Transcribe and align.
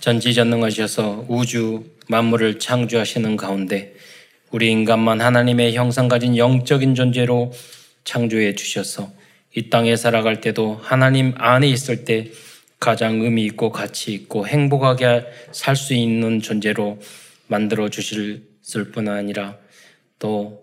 전지전능하셔서 0.00 1.26
우주 1.28 1.84
만물을 2.08 2.58
창조하시는 2.58 3.36
가운데 3.36 3.94
우리 4.50 4.70
인간만 4.70 5.20
하나님의 5.20 5.74
형상 5.74 6.08
가진 6.08 6.36
영적인 6.36 6.94
존재로 6.94 7.52
창조해 8.04 8.54
주셔서 8.54 9.12
이 9.54 9.68
땅에 9.68 9.96
살아갈 9.96 10.40
때도 10.40 10.80
하나님 10.82 11.34
안에 11.36 11.68
있을 11.68 12.04
때 12.04 12.30
가장 12.78 13.20
의미 13.20 13.44
있고 13.44 13.70
가치 13.70 14.12
있고 14.14 14.46
행복하게 14.46 15.26
살 15.52 15.76
수 15.76 15.92
있는 15.94 16.40
존재로 16.40 16.98
만들어 17.46 17.90
주실 17.90 18.42
뿐 18.92 19.08
아니라 19.08 19.58
또 20.18 20.62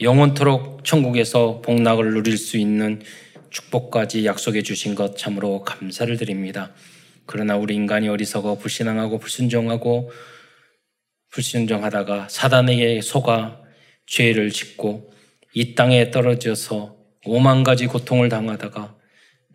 영원토록 0.00 0.84
천국에서 0.84 1.60
복락을 1.60 2.14
누릴 2.14 2.38
수 2.38 2.56
있는 2.56 3.02
축복까지 3.50 4.24
약속해 4.24 4.62
주신 4.62 4.94
것 4.94 5.16
참으로 5.16 5.62
감사를 5.62 6.16
드립니다. 6.16 6.72
그러나 7.26 7.56
우리 7.56 7.74
인간이 7.74 8.08
어리석어 8.08 8.58
불신앙하고 8.58 9.18
불순종하고 9.18 10.10
불순종하다가 11.30 12.28
사단에게 12.28 13.00
속아 13.00 13.60
죄를 14.06 14.50
짓고 14.50 15.12
이 15.52 15.74
땅에 15.74 16.10
떨어져서 16.10 16.96
오만 17.26 17.64
가지 17.64 17.86
고통을 17.86 18.28
당하다가 18.28 18.96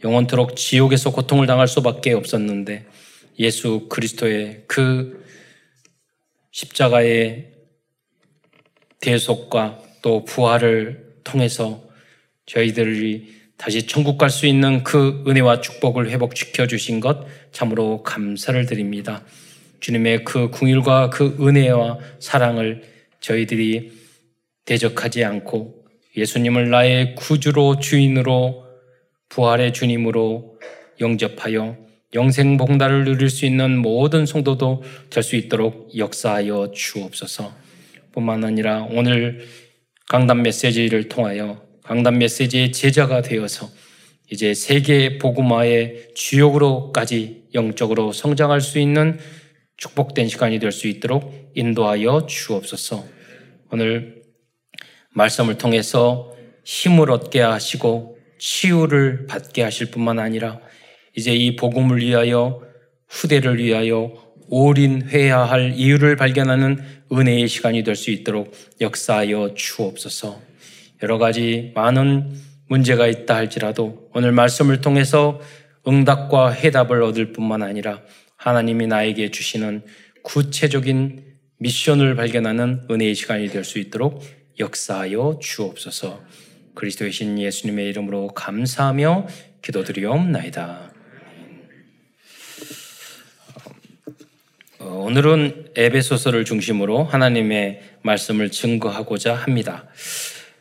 영원토록 0.04 0.56
지옥에서 0.56 1.12
고통을 1.12 1.46
당할 1.46 1.68
수밖에 1.68 2.14
없었는데 2.14 2.86
예수 3.38 3.88
그리스도의 3.90 4.64
그 4.68 5.26
십자가의 6.52 7.52
대속과 9.02 9.82
또 10.02 10.26
부활을 10.26 11.16
통해서 11.24 11.84
저희들이 12.46 13.39
다시 13.60 13.86
천국 13.86 14.18
갈 14.18 14.30
수 14.30 14.48
있는 14.48 14.84
그 14.84 15.22
은혜와 15.28 15.60
축복을 15.60 16.10
회복시켜 16.10 16.66
주신 16.66 17.02
것 17.02 17.28
참으로 17.52 18.04
감사를 18.04 18.66
드립니다. 18.66 19.22
주님의 19.82 20.24
그 20.24 20.50
궁일과 20.50 21.10
그 21.10 21.36
은혜와 21.42 22.00
사랑을 22.20 22.84
저희들이 23.20 23.92
대적하지 24.64 25.26
않고 25.26 25.76
예수님을 26.16 26.70
나의 26.70 27.16
구주로 27.16 27.80
주인으로 27.80 28.66
부활의 29.28 29.74
주님으로 29.74 30.58
영접하여 31.02 31.78
영생 32.14 32.56
복날을 32.56 33.04
누릴 33.04 33.30
수 33.30 33.46
있는 33.46 33.78
모든 33.78 34.26
성도도 34.26 34.84
될 35.10 35.22
수 35.22 35.36
있도록 35.36 35.96
역사하여 35.98 36.72
주옵소서. 36.74 37.54
뿐만 38.14 38.44
아니라 38.46 38.88
오늘 38.90 39.46
강단 40.08 40.44
메시지를 40.44 41.10
통하여 41.10 41.69
강단 41.90 42.20
메시지의 42.20 42.72
제자가 42.72 43.24
되어서 43.24 43.68
이제 44.32 44.54
세계 44.54 45.18
복음화의 45.18 46.10
주역으로까지 46.14 47.46
영적으로 47.56 48.14
성장할 48.14 48.62
수 48.62 48.78
있는 48.78 49.18
축복된 49.76 50.28
시간이 50.28 50.60
될 50.60 50.72
수 50.72 50.88
있도록 50.88 51.52
인도하여 51.56 52.28
주옵소서. 52.28 53.04
오늘 53.72 54.22
말씀을 55.16 55.58
통해서 55.58 56.32
힘을 56.64 57.10
얻게 57.10 57.42
하시고 57.42 58.20
치유를 58.38 59.26
받게 59.26 59.64
하실 59.64 59.90
뿐만 59.90 60.20
아니라 60.20 60.60
이제 61.18 61.34
이 61.34 61.56
복음을 61.56 61.98
위하여 61.98 62.62
후대를 63.08 63.58
위하여 63.58 64.14
올인해야 64.48 65.40
할 65.40 65.74
이유를 65.74 66.18
발견하는 66.18 66.78
은혜의 67.12 67.48
시간이 67.48 67.84
될 67.84 67.96
수 67.96 68.12
있도록 68.12 68.54
역사하여 68.80 69.56
주옵소서. 69.56 70.49
여러 71.02 71.18
가지 71.18 71.72
많은 71.76 72.34
문제가 72.68 73.08
있다 73.08 73.36
할지라도 73.36 74.10
오늘 74.14 74.32
말씀을 74.32 74.82
통해서 74.82 75.40
응답과 75.88 76.52
해답을 76.52 77.02
얻을 77.02 77.32
뿐만 77.32 77.64
아니라 77.64 78.02
하나님이 78.36 78.88
나에게 78.88 79.32
주시는 79.32 79.84
구체적인 80.24 81.26
미션을 81.58 82.16
발견하는 82.16 82.88
은혜의 82.90 83.16
시간이 83.16 83.48
될 83.50 83.64
수 83.64 83.80
있도록 83.80 84.24
역사하여 84.60 85.40
주옵소서. 85.42 86.22
그리스도의 86.76 87.12
신 87.12 87.40
예수님의 87.40 87.88
이름으로 87.90 88.28
감사하며 88.28 89.28
기도드리옵나이다. 89.62 90.94
어, 94.80 94.86
오늘은 94.86 95.72
에베소서를 95.76 96.46
중심으로 96.46 97.04
하나님의 97.04 97.82
말씀을 98.02 98.52
증거하고자 98.52 99.34
합니다. 99.34 99.88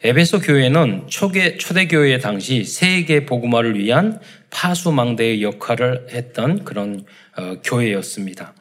에베소 0.05 0.41
교회는 0.41 1.07
초대, 1.09 1.57
초대교회 1.57 2.19
당시 2.19 2.63
세계 2.63 3.27
복음화를 3.27 3.77
위한 3.77 4.21
파수망대의 4.51 5.43
역할을 5.43 6.07
했던 6.13 6.65
그런 6.65 7.05
어, 7.37 7.57
교회였습니다. 7.65 8.55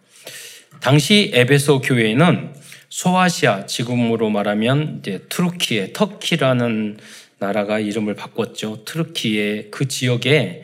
당시 0.81 1.31
에베소 1.33 1.81
교회는 1.81 2.53
소아시아, 2.89 3.67
지금으로 3.67 4.31
말하면 4.31 4.99
이제 4.99 5.25
트루키의 5.29 5.93
터키라는 5.93 6.97
나라가 7.37 7.79
이름을 7.79 8.15
바꿨죠. 8.15 8.83
트루키의 8.85 9.67
그 9.69 9.87
지역에 9.87 10.63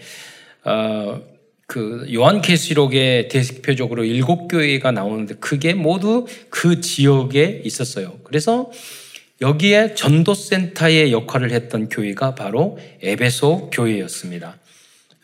어, 0.64 1.22
그 1.68 2.08
요한케시록의 2.12 3.30
대표적으로 3.30 4.04
일곱 4.04 4.48
교회가 4.48 4.92
나오는데 4.92 5.36
그게 5.36 5.76
모두 5.76 6.26
그 6.50 6.82
지역에 6.82 7.62
있었어요. 7.64 8.20
그래서 8.24 8.72
여기에 9.42 9.96
전도센터의 9.96 11.12
역할을 11.12 11.52
했던 11.52 11.90
교회가 11.90 12.36
바로 12.36 12.78
에베소 13.02 13.72
교회였습니다. 13.72 14.58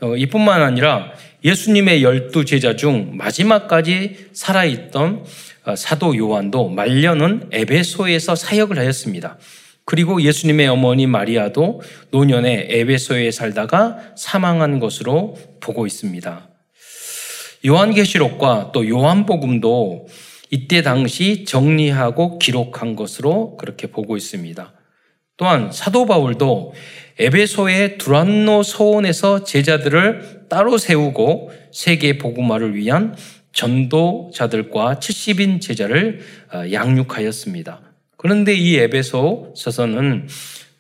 어, 0.02 0.16
이뿐만 0.16 0.62
아니라 0.62 1.12
예수님의 1.44 2.04
열두 2.04 2.46
제자 2.46 2.76
중 2.76 3.18
마지막까지 3.18 4.30
살아있던 4.34 5.26
어, 5.66 5.76
사도 5.76 6.16
요한도 6.18 6.70
말년은 6.70 7.50
에베소에서 7.52 8.36
사역을 8.36 8.78
하였습니다. 8.80 9.38
그리고 9.86 10.22
예수님의 10.22 10.68
어머니 10.68 11.08
마리아도 11.08 11.82
노년에 12.12 12.68
에베소에 12.70 13.32
살다가 13.32 13.98
사망한 14.16 14.80
것으로 14.80 15.36
보고 15.60 15.86
있습니다. 15.86 16.48
요한계시록과 17.66 18.72
또 18.74 18.88
요한복음도 18.88 20.08
이때 20.52 20.82
당시 20.82 21.46
정리하고 21.46 22.40
기록한 22.40 22.96
것으로 22.96 23.58
그렇게 23.58 23.88
보고 23.88 24.18
있습니다. 24.18 24.74
또한 25.38 25.72
사도 25.72 26.06
바울도 26.06 26.74
에베소의 27.18 27.98
두란노 27.98 28.64
서원에서 28.64 29.44
제자들을 29.44 30.48
따로 30.50 30.78
세우고 30.78 31.52
세계 31.72 32.18
복음화를 32.18 32.76
위한 32.76 33.16
전도자들과 33.54 34.96
70인 34.96 35.62
제자를 35.62 36.22
어, 36.54 36.64
양육하였습니다. 36.72 37.82
그런데 38.18 38.54
이 38.54 38.78
에베소 38.78 39.54
서서는 39.56 40.28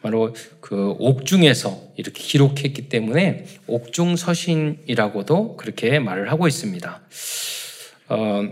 바로 0.02 0.34
그 0.62 0.96
옥중에서 1.00 1.94
이렇게 1.98 2.22
기록했기 2.22 2.90
때문에 2.90 3.46
옥중 3.68 4.16
서신이라고도 4.16 5.58
그렇게 5.58 6.00
말을 6.00 6.32
하고 6.32 6.48
있습니다. 6.48 7.02
어, 8.10 8.44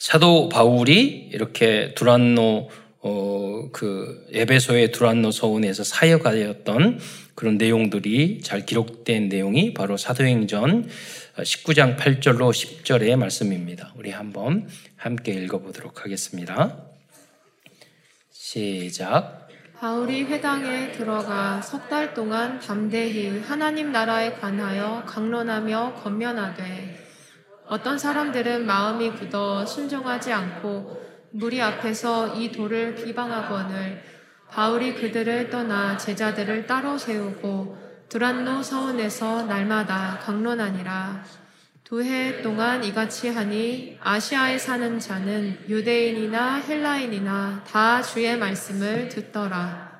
사도 0.00 0.48
바울이 0.48 1.28
이렇게 1.30 1.92
두란노 1.94 2.70
어, 3.02 3.68
그 3.70 4.26
에베소의 4.32 4.92
두란노 4.92 5.30
서원에서 5.30 5.84
사역하였던 5.84 6.98
그런 7.34 7.58
내용들이 7.58 8.40
잘 8.42 8.64
기록된 8.64 9.28
내용이 9.28 9.74
바로 9.74 9.98
사도행전 9.98 10.88
19장 11.36 11.98
8절로 11.98 12.50
10절의 12.50 13.16
말씀입니다. 13.16 13.92
우리 13.94 14.10
한번 14.10 14.66
함께 14.96 15.32
읽어보도록 15.32 16.02
하겠습니다. 16.02 16.78
시작. 18.30 19.48
바울이 19.78 20.22
회당에 20.22 20.92
들어가 20.92 21.60
석 21.60 21.88
달 21.90 22.14
동안 22.14 22.58
담대히 22.58 23.40
하나님 23.40 23.92
나라에 23.92 24.32
관하여 24.32 25.02
강론하며 25.06 26.00
권면하되 26.02 26.99
어떤 27.70 27.96
사람들은 27.96 28.66
마음이 28.66 29.12
굳어 29.12 29.64
순종하지 29.64 30.32
않고 30.32 31.00
무리 31.30 31.62
앞에서 31.62 32.34
이 32.34 32.50
돌을 32.50 32.96
비방하거늘 32.96 34.02
바울이 34.48 34.94
그들을 34.94 35.50
떠나 35.50 35.96
제자들을 35.96 36.66
따로 36.66 36.98
세우고 36.98 37.78
두란노 38.08 38.64
서원에서 38.64 39.44
날마다 39.44 40.18
강론하니라 40.20 41.24
두 41.84 42.02
해 42.02 42.42
동안 42.42 42.82
이같이 42.82 43.28
하니 43.28 43.96
아시아에 44.00 44.58
사는 44.58 44.98
자는 44.98 45.56
유대인이나 45.68 46.56
헬라인이나 46.62 47.64
다 47.66 48.02
주의 48.02 48.36
말씀을 48.36 49.08
듣더라. 49.08 49.90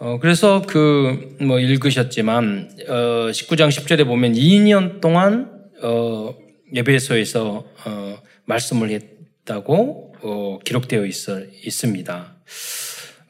어, 0.00 0.18
그래서 0.20 0.62
그, 0.66 1.36
뭐, 1.40 1.58
읽으셨지만, 1.58 2.70
어, 2.86 2.94
19장 3.30 3.68
10절에 3.68 4.06
보면 4.06 4.34
2년 4.34 5.00
동안 5.00 5.57
어, 5.82 6.34
예배소에서 6.72 7.64
어, 7.84 8.18
말씀을 8.44 8.90
했다고 8.90 10.14
어, 10.20 10.58
기록되어 10.64 11.04
있어, 11.06 11.40
있습니다. 11.64 12.34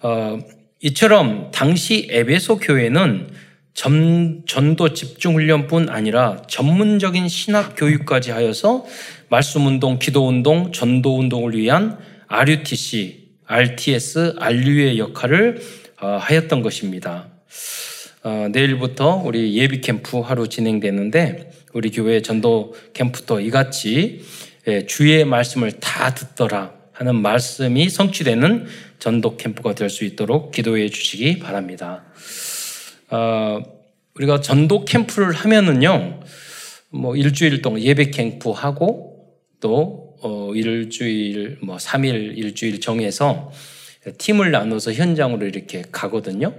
어, 0.03 0.39
이처럼 0.81 1.51
당시 1.53 2.09
에베소 2.11 2.59
교회는 2.59 3.29
전, 3.75 4.43
전도 4.47 4.93
집중 4.93 5.35
훈련뿐 5.35 5.89
아니라 5.89 6.43
전문적인 6.49 7.29
신학 7.29 7.75
교육까지 7.77 8.31
하여서 8.31 8.85
말씀 9.29 9.67
운동, 9.67 9.99
기도 9.99 10.27
운동, 10.27 10.73
전도 10.73 11.19
운동을 11.19 11.57
위한 11.57 11.99
RUTC, 12.27 13.29
RTS, 13.47 14.35
RU의 14.39 14.99
역할을 14.99 15.61
어, 16.01 16.07
하였던 16.21 16.63
것입니다. 16.63 17.29
어, 18.25 18.49
내일부터 18.51 19.23
우리 19.25 19.57
예비 19.57 19.81
캠프 19.81 20.19
하루 20.19 20.49
진행되는데 20.49 21.48
우리 21.75 21.91
교회 21.91 22.23
전도 22.23 22.75
캠프도 22.95 23.41
이같이 23.41 24.23
예, 24.67 24.87
주의 24.87 25.25
말씀을 25.25 25.73
다 25.73 26.15
듣더라 26.15 26.75
하는 26.93 27.15
말씀이 27.17 27.89
성취되는 27.89 28.67
전도 28.99 29.37
캠프가 29.37 29.75
될 29.75 29.89
수 29.89 30.05
있도록 30.05 30.51
기도해 30.53 30.89
주시기 30.89 31.39
바랍니다. 31.39 32.05
어, 33.11 33.63
우리가 34.15 34.41
전도 34.41 34.85
캠프를 34.85 35.33
하면은요, 35.33 36.21
뭐 36.91 37.17
일주일 37.17 37.63
동안 37.63 37.81
예배 37.81 38.11
캠프 38.11 38.51
하고 38.51 39.39
또 39.61 40.17
어, 40.23 40.53
일주일 40.55 41.59
뭐 41.63 41.77
3일 41.77 42.37
일주일 42.37 42.81
정해서 42.81 43.53
팀을 44.19 44.51
나눠서 44.51 44.93
현장으로 44.93 45.47
이렇게 45.47 45.85
가거든요. 45.93 46.55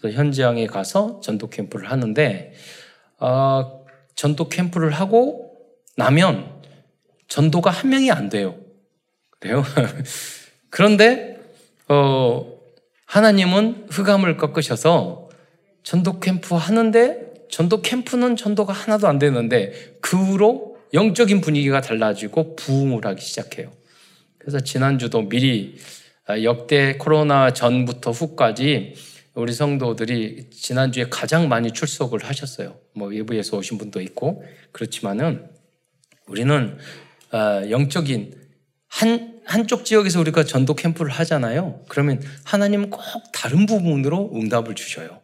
그래서 0.00 0.16
현장에 0.16 0.66
가서 0.66 1.20
전도 1.22 1.50
캠프를 1.50 1.90
하는데 1.90 2.52
어, 3.18 3.79
전도 4.14 4.48
캠프를 4.48 4.90
하고 4.90 5.56
나면 5.96 6.62
전도가 7.28 7.70
한 7.70 7.90
명이 7.90 8.10
안 8.10 8.28
돼요. 8.28 8.56
그래요? 9.38 9.64
그런데 10.70 11.38
어, 11.88 12.60
하나님은 13.06 13.86
흑암을 13.90 14.36
꺾으셔서 14.36 15.28
전도 15.82 16.20
캠프 16.20 16.54
하는데 16.54 17.30
전도 17.50 17.82
캠프는 17.82 18.36
전도가 18.36 18.72
하나도 18.72 19.08
안 19.08 19.18
되는데 19.18 19.72
그 20.00 20.16
후로 20.16 20.78
영적인 20.94 21.40
분위기가 21.40 21.80
달라지고 21.80 22.56
부흥을 22.56 23.04
하기 23.06 23.20
시작해요. 23.20 23.72
그래서 24.38 24.60
지난주도 24.60 25.28
미리 25.28 25.76
아, 26.26 26.42
역대 26.42 26.96
코로나 26.96 27.52
전부터 27.52 28.12
후까지 28.12 28.94
우리 29.34 29.52
성도들이 29.52 30.50
지난주에 30.50 31.08
가장 31.08 31.48
많이 31.48 31.72
출석을 31.72 32.24
하셨어요. 32.24 32.78
뭐 32.94 33.08
외부에서 33.08 33.56
오신 33.56 33.78
분도 33.78 34.00
있고 34.00 34.44
그렇지만은 34.72 35.48
우리는 36.26 36.78
아, 37.30 37.62
영적인 37.70 38.34
한 38.88 39.40
한쪽 39.44 39.84
지역에서 39.84 40.20
우리가 40.20 40.44
전도 40.44 40.74
캠프를 40.74 41.10
하잖아요. 41.12 41.84
그러면 41.88 42.22
하나님은 42.44 42.90
꼭 42.90 43.02
다른 43.32 43.66
부분으로 43.66 44.32
응답을 44.34 44.74
주셔요. 44.74 45.20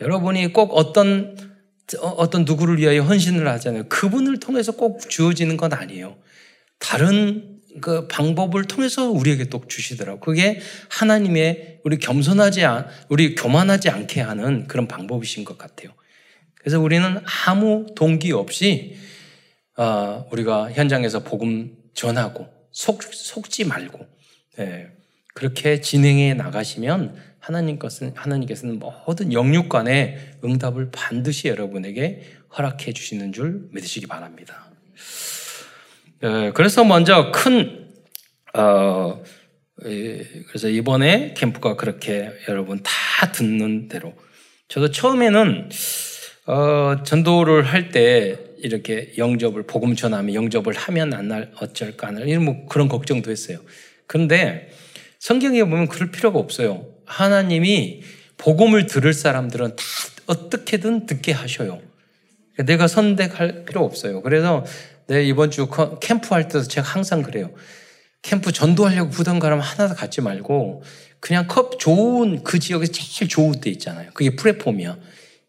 여러분이 0.00 0.52
꼭 0.52 0.72
어떤 0.74 1.36
어떤 1.98 2.44
누구를 2.44 2.78
위하여 2.78 3.02
헌신을 3.02 3.48
하잖아요. 3.48 3.88
그분을 3.88 4.38
통해서 4.38 4.72
꼭 4.72 5.00
주어지는 5.08 5.56
건 5.56 5.72
아니에요. 5.72 6.16
다른 6.78 7.59
그 7.80 8.08
방법을 8.08 8.64
통해서 8.64 9.10
우리에게 9.10 9.44
또 9.44 9.62
주시더라고. 9.66 10.20
그게 10.20 10.60
하나님의 10.88 11.80
우리 11.84 11.98
겸손하지 11.98 12.64
않, 12.64 12.86
우리 13.08 13.34
교만하지 13.34 13.90
않게 13.90 14.20
하는 14.20 14.66
그런 14.66 14.88
방법이신 14.88 15.44
것 15.44 15.58
같아요. 15.58 15.90
그래서 16.56 16.80
우리는 16.80 17.20
아무 17.46 17.86
동기 17.94 18.32
없이 18.32 18.96
어, 19.76 20.26
우리가 20.30 20.72
현장에서 20.72 21.22
복음 21.24 21.74
전하고 21.94 22.46
속 22.70 23.02
속지 23.02 23.64
말고 23.64 24.06
예, 24.58 24.88
그렇게 25.34 25.80
진행해 25.80 26.34
나가시면 26.34 27.16
하나님 27.38 27.78
것은 27.78 28.12
하나님께서는 28.14 28.78
모든 28.78 29.32
영육간의 29.32 30.38
응답을 30.44 30.90
반드시 30.92 31.48
여러분에게 31.48 32.22
허락해 32.56 32.92
주시는 32.92 33.32
줄 33.32 33.68
믿으시기 33.72 34.06
바랍니다. 34.06 34.69
예, 36.22 36.52
그래서 36.54 36.84
먼저 36.84 37.30
큰 37.32 37.88
어, 38.54 39.22
예, 39.86 40.22
그래서 40.48 40.68
이번에 40.68 41.34
캠프가 41.34 41.76
그렇게 41.76 42.30
여러분 42.48 42.80
다 42.82 43.32
듣는 43.32 43.88
대로 43.88 44.14
저도 44.68 44.90
처음에는 44.90 45.70
어, 46.46 47.02
전도를 47.04 47.62
할 47.64 47.90
때 47.90 48.38
이렇게 48.62 49.14
영접을 49.16 49.62
복음 49.62 49.96
전하면 49.96 50.34
영접을 50.34 50.74
하면 50.74 51.14
안날 51.14 51.50
어쩔까 51.60 52.08
안 52.08 52.18
이런 52.28 52.44
뭐 52.44 52.66
그런 52.66 52.88
걱정도 52.88 53.30
했어요. 53.30 53.58
그런데 54.06 54.68
성경에 55.18 55.64
보면 55.64 55.88
그럴 55.88 56.10
필요가 56.10 56.38
없어요. 56.38 56.86
하나님이 57.06 58.02
복음을 58.36 58.84
들을 58.86 59.14
사람들은 59.14 59.76
다 59.76 59.82
어떻게든 60.26 61.06
듣게 61.06 61.32
하셔요. 61.32 61.80
내가 62.58 62.86
선택할 62.86 63.64
필요 63.64 63.82
없어요. 63.84 64.20
그래서 64.20 64.64
내 65.10 65.24
이번 65.24 65.50
주 65.50 65.68
캠프 66.00 66.34
할 66.34 66.46
때도 66.46 66.62
제가 66.62 66.86
항상 66.86 67.22
그래요. 67.22 67.50
캠프 68.22 68.52
전도하려고 68.52 69.10
부담 69.10 69.40
가면 69.40 69.58
하나도 69.60 69.96
갖지 69.96 70.20
말고 70.20 70.84
그냥 71.18 71.48
컵 71.48 71.80
좋은 71.80 72.44
그 72.44 72.60
지역에 72.60 72.86
제일 72.86 73.28
좋은 73.28 73.60
데 73.60 73.70
있잖아요. 73.70 74.12
그게 74.14 74.36
프레폼이야. 74.36 74.98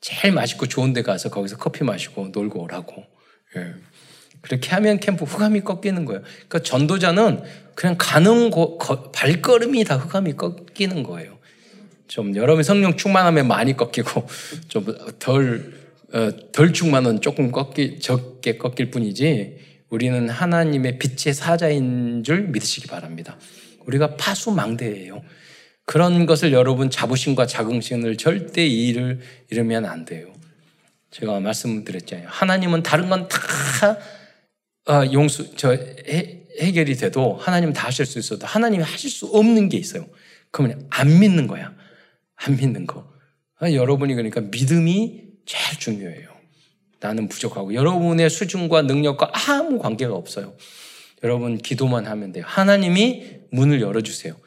제일 0.01 0.33
맛있고 0.33 0.65
좋은 0.65 0.93
데 0.93 1.03
가서 1.03 1.29
거기서 1.29 1.57
커피 1.57 1.83
마시고 1.83 2.29
놀고 2.33 2.59
오라고. 2.63 3.05
예. 3.55 3.73
그렇게 4.41 4.71
하면 4.71 4.99
캠프 4.99 5.25
흑암이 5.25 5.61
꺾이는 5.61 6.05
거예요. 6.05 6.23
그러니까 6.23 6.59
전도자는 6.63 7.43
그냥 7.75 7.95
가는 7.99 8.49
거, 8.49 8.79
발걸음이 9.13 9.83
다 9.83 9.97
흑암이 9.97 10.37
꺾이는 10.37 11.03
거예요. 11.03 11.37
좀 12.07 12.35
여러분 12.35 12.63
성령 12.63 12.97
충만하면 12.97 13.47
많이 13.47 13.77
꺾이고 13.77 14.27
좀덜 14.69 15.59
어, 15.59 15.90
덜 16.51 16.73
충만은 16.73 17.21
조금 17.21 17.51
꺾기 17.51 17.99
적게 17.99 18.57
꺾일 18.57 18.91
뿐이지 18.91 19.57
우리는 19.89 20.29
하나님의 20.29 20.99
빛의 20.99 21.33
사자인 21.33 22.23
줄 22.23 22.47
믿으시기 22.47 22.87
바랍니다. 22.87 23.37
우리가 23.85 24.15
파수망대예요. 24.15 25.21
그런 25.85 26.25
것을 26.25 26.53
여러분 26.53 26.89
자부심과 26.89 27.45
자긍심을 27.45 28.17
절대 28.17 28.65
일을 28.65 29.19
이러면 29.49 29.85
안 29.85 30.05
돼요. 30.05 30.33
제가 31.11 31.39
말씀드렸잖아요. 31.39 32.27
하나님은 32.29 32.83
다른 32.83 33.09
건다 33.09 33.37
어, 34.87 35.03
용수 35.11 35.55
저 35.55 35.71
해, 35.71 36.43
해결이 36.59 36.95
돼도 36.95 37.35
하나님 37.35 37.73
다 37.73 37.87
하실 37.87 38.05
수 38.05 38.19
있어도 38.19 38.47
하나님이 38.47 38.83
하실 38.83 39.09
수 39.09 39.27
없는 39.27 39.69
게 39.69 39.77
있어요. 39.77 40.07
그러면 40.51 40.85
안 40.89 41.19
믿는 41.19 41.47
거야. 41.47 41.73
안 42.35 42.55
믿는 42.55 42.87
거. 42.87 43.11
아, 43.59 43.71
여러분이 43.71 44.13
그러니까 44.15 44.41
믿음이 44.41 45.30
제일 45.45 45.79
중요해요. 45.79 46.29
나는 46.99 47.27
부족하고 47.27 47.73
여러분의 47.73 48.29
수준과 48.29 48.83
능력과 48.83 49.31
아무 49.33 49.79
관계가 49.79 50.13
없어요. 50.13 50.55
여러분 51.23 51.57
기도만 51.57 52.05
하면 52.07 52.31
돼요. 52.31 52.43
하나님이 52.47 53.39
문을 53.51 53.81
열어주세요. 53.81 54.37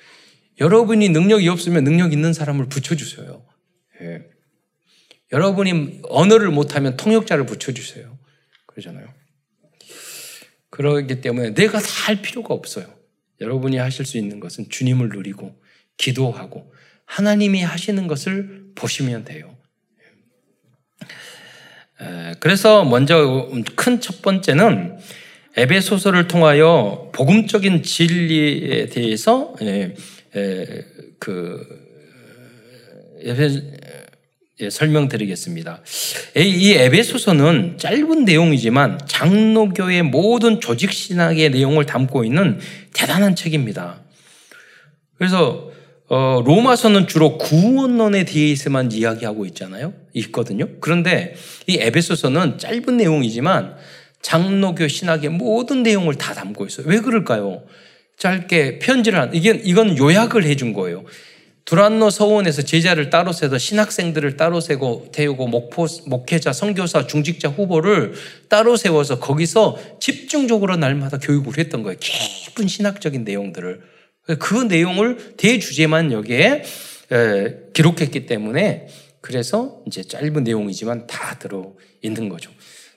여러분이 0.60 1.08
능력이 1.08 1.48
없으면 1.48 1.84
능력 1.84 2.12
있는 2.12 2.32
사람을 2.32 2.68
붙여주세요. 2.68 3.44
예. 4.02 4.24
여러분이 5.32 6.00
언어를 6.04 6.50
못하면 6.50 6.96
통역자를 6.96 7.46
붙여주세요. 7.46 8.16
그러잖아요. 8.66 9.12
그러기 10.70 11.20
때문에 11.20 11.54
내가 11.54 11.80
다 11.80 12.04
할 12.04 12.20
필요가 12.20 12.52
없어요. 12.52 12.86
여러분이 13.40 13.78
하실 13.78 14.04
수 14.04 14.18
있는 14.18 14.38
것은 14.38 14.68
주님을 14.68 15.08
누리고 15.08 15.58
기도하고 15.96 16.70
하나님이 17.06 17.62
하시는 17.62 18.06
것을 18.06 18.72
보시면 18.74 19.24
돼요. 19.24 19.53
그래서 22.40 22.84
먼저 22.84 23.48
큰 23.76 24.00
첫 24.00 24.22
번째는 24.22 24.98
에베소서를 25.56 26.26
통하여 26.26 27.10
복음적인 27.12 27.82
진리에 27.82 28.86
대해서 28.86 29.54
그 31.18 31.84
예, 34.60 34.70
설명드리겠습니다. 34.70 35.82
이 36.36 36.72
에베소서는 36.74 37.76
짧은 37.78 38.24
내용이지만 38.24 39.00
장로교의 39.06 40.02
모든 40.02 40.60
조직 40.60 40.92
신학의 40.92 41.50
내용을 41.50 41.86
담고 41.86 42.24
있는 42.24 42.60
대단한 42.92 43.34
책입니다. 43.34 44.00
그래서 45.18 45.72
어, 46.08 46.42
로마서는 46.44 47.06
주로 47.06 47.38
구원론에 47.38 48.24
대해서만 48.24 48.92
이야기하고 48.92 49.46
있잖아요. 49.46 49.94
있거든요. 50.14 50.68
그런데 50.80 51.34
이 51.66 51.78
에베소서는 51.80 52.58
짧은 52.58 52.96
내용이지만 52.98 53.76
장로교 54.20 54.88
신학의 54.88 55.30
모든 55.30 55.82
내용을 55.82 56.16
다 56.16 56.34
담고 56.34 56.66
있어요. 56.66 56.86
왜 56.88 57.00
그럴까요? 57.00 57.62
짧게 58.18 58.78
편지를 58.78 59.20
한, 59.20 59.34
이게, 59.34 59.50
이건 59.64 59.98
요약을 59.98 60.44
해준 60.44 60.72
거예요. 60.72 61.04
두란노 61.64 62.10
서원에서 62.10 62.62
제자를 62.62 63.08
따로 63.08 63.32
세서 63.32 63.56
신학생들을 63.56 64.36
따로 64.36 64.60
세고 64.60 65.08
태우고 65.12 65.46
목포, 65.46 65.86
목회자, 66.06 66.52
선교사, 66.52 67.06
중직자 67.06 67.48
후보를 67.48 68.12
따로 68.50 68.76
세워서 68.76 69.18
거기서 69.18 69.78
집중적으로 69.98 70.76
날마다 70.76 71.18
교육을 71.18 71.56
했던 71.56 71.82
거예요. 71.82 71.96
깊은 71.98 72.68
신학적인 72.68 73.24
내용들을. 73.24 73.93
그 74.38 74.54
내용을 74.54 75.34
대주제만 75.36 76.12
여기에 76.12 76.64
기록했기 77.72 78.26
때문에 78.26 78.88
그래서 79.20 79.82
이제 79.86 80.02
짧은 80.02 80.44
내용이지만 80.44 81.06
다 81.06 81.38
들어 81.38 81.74
있는 82.02 82.28
거죠. 82.28 82.50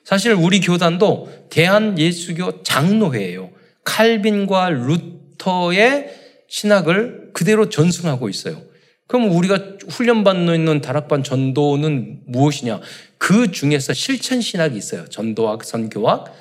사실 0.04 0.34
우리 0.34 0.62
교단도 0.62 1.48
대한 1.50 1.98
예수교 2.00 2.64
장로회예요. 2.64 3.50
칼빈과 3.84 4.70
루터의 4.70 6.14
신학을 6.48 7.32
그대로 7.34 7.70
전승하고 7.70 8.30
있어요. 8.30 8.62
그럼 9.08 9.32
우리가 9.32 9.78
훈련받는 9.90 10.56
있는 10.56 10.82
다락반 10.82 11.24
전도는 11.24 12.24
무엇이냐? 12.26 12.82
그 13.18 13.52
중에서 13.52 13.94
실천 13.94 14.42
신학이 14.42 14.78
있어요. 14.78 15.06
전도학, 15.08 15.64
선교학. 15.64 16.34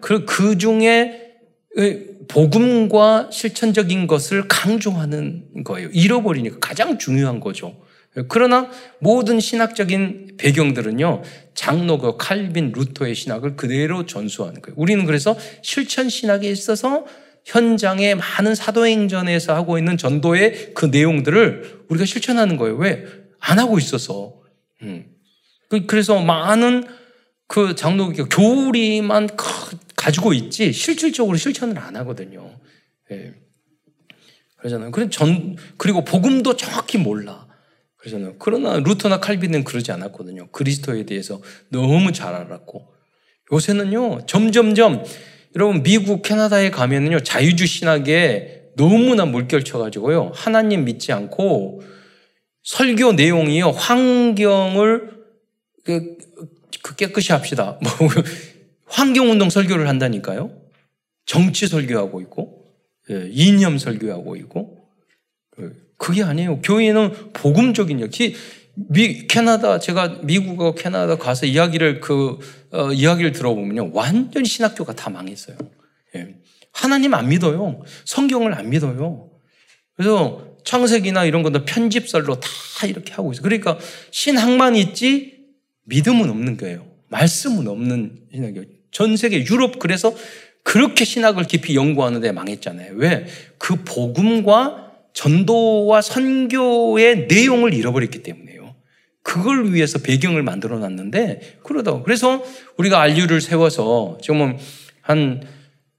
그, 0.00 0.24
그 0.24 0.56
중에 0.56 1.34
복음과 2.28 3.30
실천적인 3.32 4.06
것을 4.06 4.48
강조하는 4.48 5.64
거예요. 5.64 5.88
잃어버리니까 5.92 6.58
가장 6.60 6.98
중요한 6.98 7.40
거죠. 7.40 7.76
그러나 8.28 8.70
모든 8.98 9.40
신학적인 9.40 10.36
배경들은요, 10.38 11.22
장로그 11.54 12.16
칼빈 12.16 12.72
루터의 12.74 13.14
신학을 13.14 13.56
그대로 13.56 14.06
전수하는 14.06 14.62
거예요. 14.62 14.74
우리는 14.78 15.04
그래서 15.04 15.36
실천 15.62 16.08
신학에 16.08 16.48
있어서 16.50 17.04
현장에 17.44 18.14
많은 18.14 18.54
사도행전에서 18.54 19.54
하고 19.54 19.78
있는 19.78 19.96
전도의 19.96 20.72
그 20.74 20.86
내용들을 20.86 21.84
우리가 21.88 22.04
실천하는 22.04 22.56
거예요. 22.56 22.76
왜? 22.76 23.04
안 23.38 23.58
하고 23.58 23.78
있어서. 23.78 24.34
음. 24.82 25.06
그, 25.68 25.86
그래서 25.86 26.20
많은 26.20 26.84
그 27.46 27.74
장로교 27.74 28.28
교리만 28.28 29.28
가지고 30.06 30.32
있지 30.34 30.72
실질적으로 30.72 31.36
실천을 31.36 31.76
안 31.80 31.96
하거든요. 31.96 32.48
예. 33.10 33.34
그러잖아요. 34.56 34.92
그래 34.92 35.08
전 35.10 35.56
그리고 35.76 36.04
복음도 36.04 36.54
정확히 36.54 36.96
몰라. 36.96 37.48
그러잖아요. 37.96 38.36
그러나 38.38 38.78
루터나 38.78 39.18
칼빈은 39.18 39.64
그러지 39.64 39.90
않았거든요. 39.90 40.46
그리스도에 40.52 41.06
대해서 41.06 41.42
너무 41.70 42.12
잘 42.12 42.36
알았고 42.36 42.86
요새는요 43.52 44.26
점점점 44.26 45.04
여러분 45.56 45.82
미국 45.82 46.22
캐나다에 46.22 46.70
가면은요 46.70 47.20
자유주 47.20 47.66
신학에 47.66 48.70
너무나 48.76 49.24
물결쳐가지고요 49.24 50.32
하나님 50.34 50.84
믿지 50.84 51.10
않고 51.12 51.82
설교 52.62 53.14
내용이요 53.14 53.70
환경을 53.70 55.16
그, 55.82 56.16
그 56.82 56.94
깨끗이 56.94 57.32
합시다. 57.32 57.78
뭐 57.82 58.08
환경운동 58.86 59.50
설교를 59.50 59.88
한다니까요. 59.88 60.50
정치 61.24 61.66
설교하고 61.66 62.20
있고 62.22 62.64
예, 63.10 63.28
이념 63.30 63.78
설교하고 63.78 64.36
있고 64.36 64.88
그, 65.50 65.92
그게 65.96 66.22
아니에요. 66.22 66.60
교회는 66.62 67.32
복음적인 67.32 68.00
역시 68.00 68.34
미, 68.74 69.26
캐나다 69.26 69.78
제가 69.78 70.20
미국과 70.22 70.74
캐나다 70.74 71.16
가서 71.16 71.46
이야기를 71.46 72.00
그 72.00 72.38
어, 72.70 72.92
이야기를 72.92 73.32
들어보면요 73.32 73.90
완전히 73.92 74.46
신학교가 74.46 74.94
다 74.94 75.10
망했어요. 75.10 75.56
예. 76.14 76.36
하나님 76.72 77.14
안 77.14 77.28
믿어요. 77.28 77.82
성경을 78.04 78.54
안 78.54 78.68
믿어요. 78.70 79.30
그래서 79.94 80.56
창세기나 80.64 81.24
이런 81.24 81.42
것도 81.42 81.64
편집설로 81.64 82.38
다 82.38 82.86
이렇게 82.86 83.14
하고 83.14 83.32
있어요. 83.32 83.42
그러니까 83.42 83.78
신학만 84.10 84.76
있지 84.76 85.46
믿음은 85.84 86.28
없는 86.28 86.56
거예요. 86.58 86.86
말씀은 87.08 87.66
없는 87.66 88.26
신학이에요. 88.32 88.75
전 88.96 89.18
세계 89.18 89.44
유럽 89.44 89.78
그래서 89.78 90.14
그렇게 90.62 91.04
신학을 91.04 91.44
깊이 91.44 91.76
연구하는데 91.76 92.32
망했잖아요. 92.32 92.94
왜? 92.94 93.26
그 93.58 93.84
복음과 93.84 94.92
전도와 95.12 96.00
선교의 96.00 97.26
내용을 97.26 97.74
잃어버렸기 97.74 98.22
때문에. 98.22 98.46
그걸 99.22 99.74
위해서 99.74 99.98
배경을 99.98 100.42
만들어 100.44 100.78
놨는데 100.78 101.58
그러다 101.64 102.00
그래서 102.02 102.42
우리가 102.76 103.00
알류를 103.00 103.40
세워서 103.40 104.18
지금 104.22 104.56
한 105.00 105.42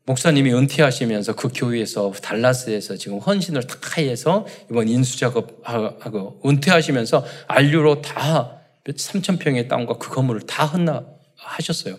목사님이 0.05 0.53
은퇴하시면서 0.53 1.35
그 1.35 1.49
교회에서 1.53 2.13
달라스에서 2.13 2.95
지금 2.95 3.19
헌신을 3.19 3.67
다 3.67 3.77
해서 3.97 4.47
이번 4.71 4.87
인수 4.87 5.19
작업하고 5.19 6.41
은퇴하시면서 6.45 7.25
알류로 7.47 8.01
다 8.01 8.61
3천 8.87 9.39
평의 9.39 9.67
땅과 9.67 9.97
그 9.97 10.09
건물을 10.09 10.43
다 10.47 10.65
헌나 10.65 11.05
하셨어요. 11.35 11.97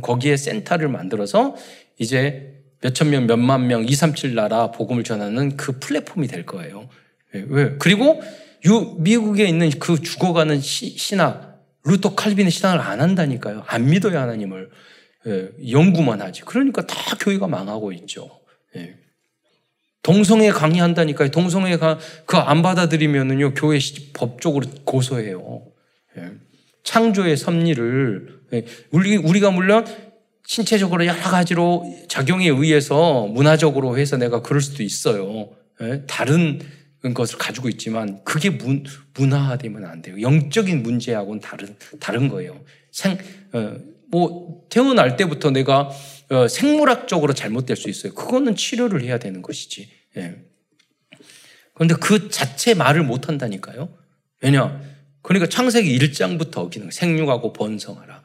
거기에 0.00 0.36
센터를 0.36 0.88
만들어서 0.88 1.56
이제 1.98 2.62
몇천 2.80 3.10
명, 3.10 3.26
몇만 3.26 3.66
명, 3.66 3.84
2, 3.86 3.94
3, 3.94 4.14
7 4.14 4.34
나라 4.34 4.70
복음을 4.70 5.04
전하는 5.04 5.56
그 5.56 5.78
플랫폼이 5.78 6.26
될 6.26 6.46
거예요. 6.46 6.88
왜? 7.32 7.76
그리고 7.78 8.20
유, 8.64 8.96
미국에 8.98 9.44
있는 9.44 9.70
그 9.78 10.00
죽어가는 10.00 10.60
시, 10.60 10.96
신학, 10.96 11.52
루터 11.84 12.14
칼빈의 12.14 12.50
신학을 12.50 12.80
안 12.80 13.00
한다니까요. 13.00 13.64
안 13.66 13.86
믿어요, 13.86 14.18
하나님을. 14.18 14.70
예, 15.26 15.50
연구만 15.70 16.20
하지. 16.20 16.42
그러니까 16.42 16.86
다 16.86 17.16
교회가 17.18 17.46
망하고 17.46 17.92
있죠. 17.92 18.40
예. 18.76 18.96
동성애 20.02 20.50
강의한다니까요. 20.50 21.30
동성애 21.30 21.78
그안 22.26 22.62
받아들이면은요, 22.62 23.54
교회 23.54 23.78
법적으로 24.12 24.66
고소해요. 24.84 25.62
예. 26.18 26.32
창조의 26.82 27.36
섭리를, 27.36 28.40
예. 28.54 28.64
우리, 28.90 29.16
우리가 29.16 29.50
물론 29.50 29.86
신체적으로 30.46 31.06
여러 31.06 31.20
가지로 31.20 31.84
작용에 32.08 32.48
의해서 32.48 33.26
문화적으로 33.26 33.96
해서 33.98 34.16
내가 34.16 34.42
그럴 34.42 34.60
수도 34.60 34.82
있어요. 34.82 35.50
예. 35.80 36.02
다른 36.06 36.60
것을 37.14 37.38
가지고 37.38 37.68
있지만 37.68 38.22
그게 38.24 38.50
문, 38.50 38.84
문화화되면 39.14 39.84
안 39.84 40.02
돼요. 40.02 40.20
영적인 40.20 40.82
문제하고는 40.82 41.40
다른 41.40 41.76
다른 41.98 42.28
거예요. 42.28 42.64
생, 42.90 43.18
어, 43.52 43.76
뭐 44.10 44.62
태어날 44.68 45.16
때부터 45.16 45.50
내가 45.50 45.90
어, 46.30 46.48
생물학적으로 46.48 47.32
잘못될 47.32 47.76
수 47.76 47.88
있어요. 47.90 48.14
그거는 48.14 48.54
치료를 48.54 49.02
해야 49.02 49.18
되는 49.18 49.42
것이지. 49.42 49.88
예. 50.16 50.36
그런데 51.74 51.94
그 51.94 52.28
자체 52.28 52.74
말을 52.74 53.02
못 53.02 53.28
한다니까요. 53.28 53.88
왜냐? 54.40 54.80
그러니까 55.22 55.48
창세기 55.48 55.98
1장부터 55.98 56.58
어기는 56.58 56.90
생육하고 56.90 57.52
번성하라. 57.52 58.22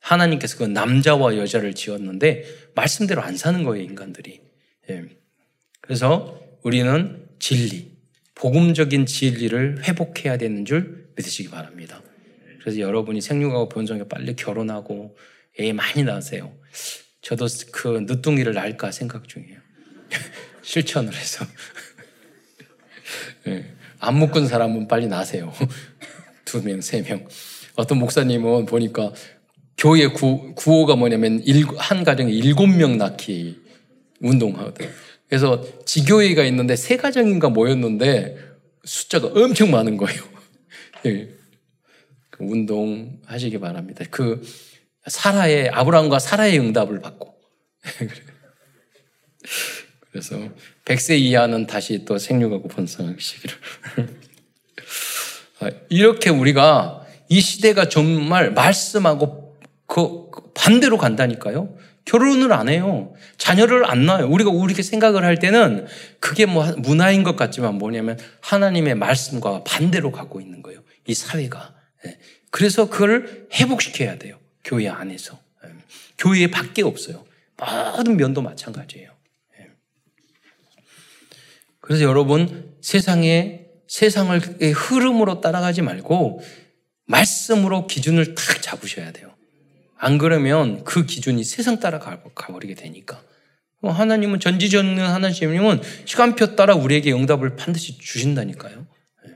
하나님께서 0.00 0.56
그 0.56 0.64
남자와 0.64 1.36
여자를 1.36 1.74
지었는데 1.74 2.44
말씀대로 2.74 3.22
안 3.22 3.36
사는 3.36 3.62
거예요, 3.62 3.84
인간들이. 3.84 4.40
예. 4.88 5.04
그래서 5.80 6.40
우리는 6.62 7.26
진리, 7.38 7.92
복음적인 8.34 9.06
진리를 9.06 9.84
회복해야 9.84 10.38
되는 10.38 10.64
줄 10.64 11.10
믿으시기 11.16 11.50
바랍니다. 11.50 12.02
그래서 12.60 12.78
여러분이 12.78 13.20
생육하고 13.20 13.68
본성에 13.68 14.04
빨리 14.04 14.34
결혼하고 14.36 15.16
애 15.58 15.72
많이 15.72 16.04
낳으세요. 16.04 16.52
저도 17.22 17.46
그 17.72 18.04
늦둥이를 18.08 18.54
낳을까 18.54 18.90
생각 18.90 19.28
중이에요. 19.28 19.58
실천을 20.62 21.14
해서. 21.14 21.44
네. 23.44 23.74
안 24.00 24.16
묶은 24.16 24.46
사람은 24.46 24.88
빨리 24.88 25.06
나세요. 25.06 25.52
두 26.50 26.62
명, 26.62 26.80
세 26.80 27.02
명. 27.02 27.28
어떤 27.76 27.98
목사님은 27.98 28.66
보니까 28.66 29.12
교회 29.78 30.08
구, 30.08 30.52
구호가 30.56 30.96
뭐냐면 30.96 31.40
일, 31.44 31.64
한 31.76 32.02
가정에 32.02 32.32
일곱 32.32 32.66
명 32.66 32.98
낳기 32.98 33.60
운동하거든. 34.20 34.90
그래서 35.28 35.64
지교회가 35.86 36.42
있는데 36.46 36.74
세 36.74 36.96
가정인가 36.96 37.50
모였는데 37.50 38.36
숫자가 38.82 39.28
엄청 39.28 39.70
많은 39.70 39.96
거예요. 39.96 40.20
예. 41.06 41.28
그 42.30 42.44
운동 42.44 43.20
하시기 43.26 43.60
바랍니다. 43.60 44.04
그 44.10 44.42
사라의 45.06 45.70
아브라함과 45.70 46.18
사라의 46.18 46.58
응답을 46.58 47.00
받고 47.00 47.38
그래서 50.10 50.36
100세 50.84 51.20
이하는 51.20 51.68
다시 51.68 52.04
또 52.04 52.18
생육하고 52.18 52.66
번성하시기를 52.66 53.56
아, 53.84 54.06
이렇게 55.88 56.30
우리가 56.30 57.06
이 57.28 57.40
시대가 57.40 57.88
정말 57.88 58.52
말씀하고 58.52 59.56
그 59.86 60.30
반대로 60.54 60.98
간다니까요. 60.98 61.76
결혼을 62.04 62.52
안 62.52 62.68
해요. 62.68 63.14
자녀를 63.36 63.88
안 63.88 64.06
낳아요. 64.06 64.28
우리가 64.28 64.50
우리게 64.50 64.82
생각을 64.82 65.24
할 65.24 65.38
때는 65.38 65.86
그게 66.18 66.46
뭐 66.46 66.64
문화인 66.76 67.22
것 67.22 67.36
같지만 67.36 67.74
뭐냐면 67.74 68.18
하나님의 68.40 68.94
말씀과 68.96 69.64
반대로 69.64 70.10
가고 70.10 70.40
있는 70.40 70.62
거예요. 70.62 70.82
이 71.06 71.14
사회가. 71.14 71.74
예. 72.06 72.18
그래서 72.50 72.88
그걸 72.88 73.46
회복시켜야 73.52 74.18
돼요. 74.18 74.38
교회 74.64 74.88
안에서. 74.88 75.38
예. 75.64 75.70
교회 76.18 76.48
밖에 76.48 76.82
없어요. 76.82 77.24
모든 77.96 78.16
면도 78.16 78.42
마찬가지예요. 78.42 79.10
예. 79.60 79.66
그래서 81.80 82.04
여러분 82.04 82.74
세상에 82.80 83.69
세상을 83.90 84.38
흐름으로 84.72 85.40
따라가지 85.40 85.82
말고 85.82 86.40
말씀으로 87.06 87.88
기준을 87.88 88.36
딱 88.36 88.62
잡으셔야 88.62 89.10
돼요. 89.10 89.34
안 89.98 90.16
그러면 90.16 90.84
그 90.84 91.06
기준이 91.06 91.42
세상 91.42 91.80
따라 91.80 91.98
가버리게 91.98 92.74
되니까. 92.74 93.20
하나님은 93.82 94.38
전지전능 94.38 95.02
하나님은 95.02 95.80
시간표 96.04 96.54
따라 96.54 96.76
우리에게 96.76 97.12
응답을 97.12 97.56
반드시 97.56 97.98
주신다니까요. 97.98 98.86
예. 99.26 99.30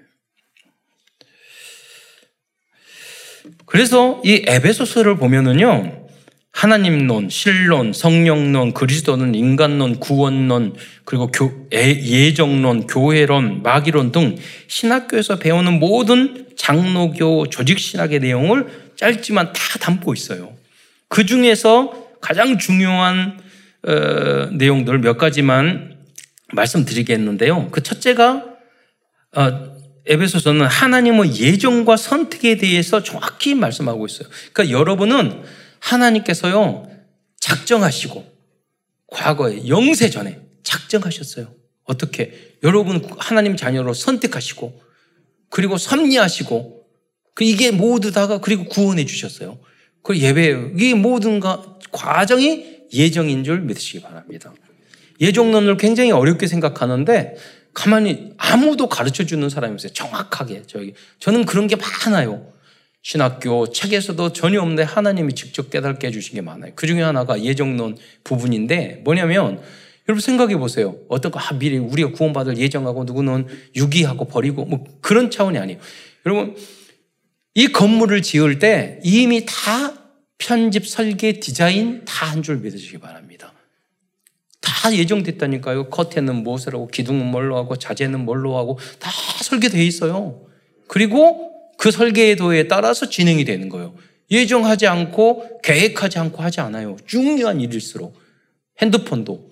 그래서 3.66 4.22
이 4.24 4.44
에베소서를 4.46 5.16
보면은요. 5.16 6.03
하나님론, 6.54 7.30
신론, 7.30 7.92
성령론, 7.92 8.74
그리스도는 8.74 9.34
인간론, 9.34 9.98
구원론, 9.98 10.76
그리고 11.04 11.26
교, 11.32 11.68
예정론, 11.72 12.86
교회론, 12.86 13.64
마귀론 13.64 14.12
등 14.12 14.36
신학교에서 14.68 15.40
배우는 15.40 15.80
모든 15.80 16.46
장로교 16.56 17.48
조직 17.48 17.80
신학의 17.80 18.20
내용을 18.20 18.92
짧지만 18.94 19.52
다 19.52 19.78
담고 19.80 20.14
있어요. 20.14 20.52
그 21.08 21.26
중에서 21.26 21.92
가장 22.20 22.56
중요한 22.56 23.40
어, 23.86 24.46
내용들 24.52 25.00
몇 25.00 25.18
가지만 25.18 25.96
말씀드리겠는데요. 26.52 27.70
그 27.72 27.82
첫째가 27.82 28.44
어, 29.36 29.74
에베소서는 30.06 30.66
하나님의 30.66 31.36
예정과 31.36 31.96
선택에 31.96 32.56
대해서 32.58 33.02
정확히 33.02 33.56
말씀하고 33.56 34.06
있어요. 34.06 34.28
그러니까 34.52 34.78
여러분은 34.78 35.42
하나님께서요 35.84 36.88
작정하시고 37.40 38.24
과거에 39.08 39.68
영세 39.68 40.08
전에 40.10 40.40
작정하셨어요. 40.62 41.54
어떻게 41.84 42.56
여러분 42.62 43.06
하나님 43.18 43.56
자녀로 43.56 43.92
선택하시고 43.92 44.80
그리고 45.50 45.76
섭리하시고 45.76 46.84
그 47.34 47.44
이게 47.44 47.70
모두 47.70 48.12
다가 48.12 48.38
그리고 48.40 48.64
구원해 48.64 49.04
주셨어요. 49.04 49.58
그 50.02 50.18
예배 50.18 50.72
이게 50.76 50.94
모든 50.94 51.40
과정이 51.92 52.74
예정인 52.92 53.44
줄 53.44 53.60
믿으시기 53.60 54.00
바랍니다. 54.00 54.52
예정론을 55.20 55.76
굉장히 55.76 56.12
어렵게 56.12 56.46
생각하는데 56.46 57.36
가만히 57.74 58.32
아무도 58.36 58.88
가르쳐 58.88 59.24
주는 59.24 59.48
사람이 59.48 59.74
없어요. 59.74 59.92
정확하게 59.92 60.62
저기 60.66 60.94
저는 61.18 61.44
그런 61.44 61.66
게 61.66 61.76
많아요. 61.76 62.53
신학교 63.04 63.70
책에서도 63.70 64.32
전혀 64.32 64.60
없는데 64.62 64.82
하나님이 64.82 65.34
직접 65.34 65.68
깨닫게 65.68 66.06
해주신 66.06 66.36
게 66.36 66.40
많아요. 66.40 66.72
그 66.74 66.86
중에 66.86 67.02
하나가 67.02 67.40
예정론 67.40 67.98
부분인데 68.24 69.02
뭐냐면 69.04 69.60
여러분 70.08 70.20
생각해 70.22 70.56
보세요. 70.56 70.96
어떤 71.08 71.30
거, 71.30 71.38
아, 71.38 71.52
미리 71.52 71.76
우리가 71.76 72.12
구원받을 72.12 72.56
예정하고 72.56 73.04
누구는 73.04 73.46
유기하고 73.76 74.24
버리고 74.24 74.64
뭐 74.64 74.84
그런 75.02 75.30
차원이 75.30 75.58
아니에요. 75.58 75.78
여러분, 76.24 76.56
이 77.54 77.66
건물을 77.68 78.22
지을 78.22 78.58
때 78.58 79.00
이미 79.04 79.44
다 79.46 79.92
편집, 80.38 80.86
설계, 80.88 81.34
디자인 81.40 82.04
다 82.06 82.26
한 82.26 82.42
줄 82.42 82.56
믿으시기 82.56 82.98
바랍니다. 82.98 83.52
다 84.62 84.94
예정됐다니까요. 84.94 85.90
커튼은 85.90 86.36
무엇을 86.42 86.74
하고, 86.74 86.88
기둥은 86.88 87.26
뭘로 87.26 87.56
하고, 87.56 87.76
자재는 87.76 88.24
뭘로 88.24 88.56
하고, 88.56 88.78
다 88.98 89.10
설계되어 89.42 89.82
있어요. 89.82 90.40
그리고 90.88 91.53
그 91.76 91.90
설계도에 91.90 92.68
따라서 92.68 93.08
진행이 93.08 93.44
되는 93.44 93.68
거예요. 93.68 93.94
예정하지 94.30 94.86
않고, 94.86 95.60
계획하지 95.62 96.18
않고 96.18 96.42
하지 96.42 96.60
않아요. 96.60 96.96
중요한 97.06 97.60
일일수록. 97.60 98.18
핸드폰도 98.80 99.50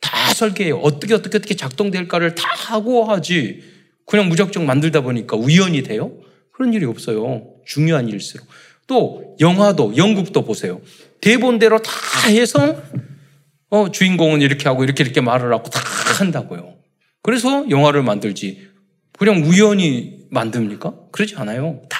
다 0.00 0.34
설계해요. 0.34 0.78
어떻게, 0.78 1.14
어떻게, 1.14 1.38
어떻게 1.38 1.56
작동될까를 1.56 2.34
다 2.34 2.48
하고 2.48 3.04
하지. 3.04 3.62
그냥 4.06 4.28
무작정 4.28 4.66
만들다 4.66 5.02
보니까 5.02 5.36
우연이 5.36 5.82
돼요? 5.82 6.12
그런 6.52 6.74
일이 6.74 6.84
없어요. 6.84 7.46
중요한 7.64 8.08
일일수록. 8.08 8.46
또 8.86 9.36
영화도 9.40 9.96
영국도 9.96 10.44
보세요. 10.44 10.80
대본대로 11.20 11.78
다 11.80 11.92
해서 12.28 12.82
어, 13.70 13.90
주인공은 13.90 14.42
이렇게 14.42 14.68
하고 14.68 14.84
이렇게 14.84 15.02
이렇게 15.02 15.20
말을 15.20 15.52
하고 15.52 15.70
다 15.70 15.80
한다고요. 16.18 16.74
그래서 17.22 17.64
영화를 17.70 18.02
만들지. 18.02 18.68
그냥 19.18 19.42
우연히 19.44 20.21
만듭니까? 20.32 20.94
그러지 21.12 21.36
않아요. 21.36 21.82
다 21.88 21.98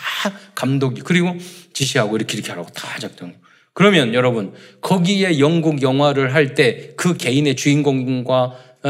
감독이 0.54 1.02
그리고 1.02 1.36
지시하고 1.72 2.16
이렇게 2.16 2.34
이렇게 2.34 2.50
하라고 2.50 2.68
다 2.70 2.98
작정. 2.98 3.34
그러면 3.74 4.14
여러분 4.14 4.52
거기에 4.80 5.38
영국 5.38 5.82
영화를 5.82 6.34
할 6.34 6.54
때 6.54 6.94
그 6.96 7.16
개인의 7.16 7.56
주인공과 7.56 8.32
어, 8.84 8.88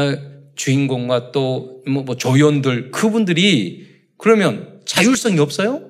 주인공과 0.55 1.31
또뭐 1.31 2.03
뭐 2.05 2.15
조연들 2.17 2.91
그분들이 2.91 3.87
그러면 4.17 4.81
자율성이 4.85 5.39
없어요? 5.39 5.81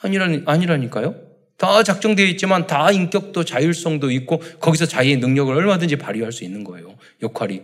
아니라니, 0.00 0.42
아니라니까요. 0.46 1.14
다 1.56 1.82
작정되어 1.82 2.26
있지만 2.26 2.66
다 2.66 2.90
인격도 2.90 3.44
자율성도 3.44 4.10
있고 4.10 4.40
거기서 4.60 4.86
자기의 4.86 5.16
능력을 5.18 5.54
얼마든지 5.54 5.96
발휘할 5.96 6.32
수 6.32 6.44
있는 6.44 6.64
거예요. 6.64 6.94
역할이. 7.22 7.62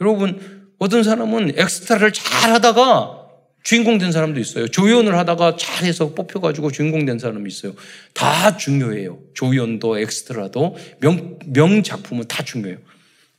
여러분, 0.00 0.72
어떤 0.78 1.02
사람은 1.04 1.52
엑스트라를 1.56 2.12
잘 2.12 2.50
하다가 2.52 3.21
주인공 3.62 3.98
된 3.98 4.12
사람도 4.12 4.40
있어요. 4.40 4.68
조연을 4.68 5.16
하다가 5.16 5.56
잘해서 5.56 6.14
뽑혀가지고 6.14 6.72
주인공 6.72 7.04
된 7.04 7.18
사람이 7.18 7.48
있어요. 7.48 7.74
다 8.12 8.56
중요해요. 8.56 9.18
조연도 9.34 9.98
엑스트라도 9.98 10.76
명, 11.00 11.38
명작품은 11.46 12.26
다 12.28 12.42
중요해요. 12.42 12.78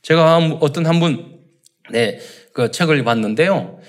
제가 0.02 0.38
어떤 0.60 0.86
한 0.86 1.00
분, 1.00 1.38
네, 1.90 2.20
그 2.52 2.70
책을 2.70 3.04
봤는데요. 3.04 3.80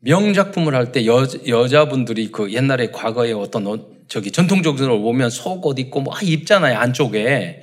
명작품을 0.00 0.74
할 0.74 0.92
때 0.92 1.04
여자분들이 1.06 2.30
그 2.32 2.52
옛날에 2.52 2.90
과거에 2.90 3.32
어떤 3.32 3.66
어, 3.66 3.86
저기 4.08 4.30
전통적으로 4.30 5.00
보면 5.00 5.30
속옷 5.30 5.78
입고 5.78 6.00
뭐 6.00 6.14
입잖아요 6.20 6.78
안쪽에 6.78 7.60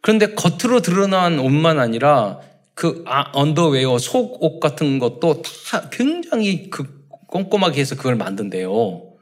그런데 0.00 0.34
겉으로 0.34 0.80
드러난 0.80 1.38
옷만 1.38 1.80
아니라 1.80 2.40
그 2.74 3.04
아, 3.06 3.30
언더웨어 3.32 3.98
속옷 3.98 4.60
같은 4.60 4.98
것도 4.98 5.42
다 5.42 5.88
굉장히 5.90 6.68
그 6.68 7.01
꼼꼼하게 7.32 7.80
해서 7.80 7.96
그걸 7.96 8.14
만든대요. 8.16 9.16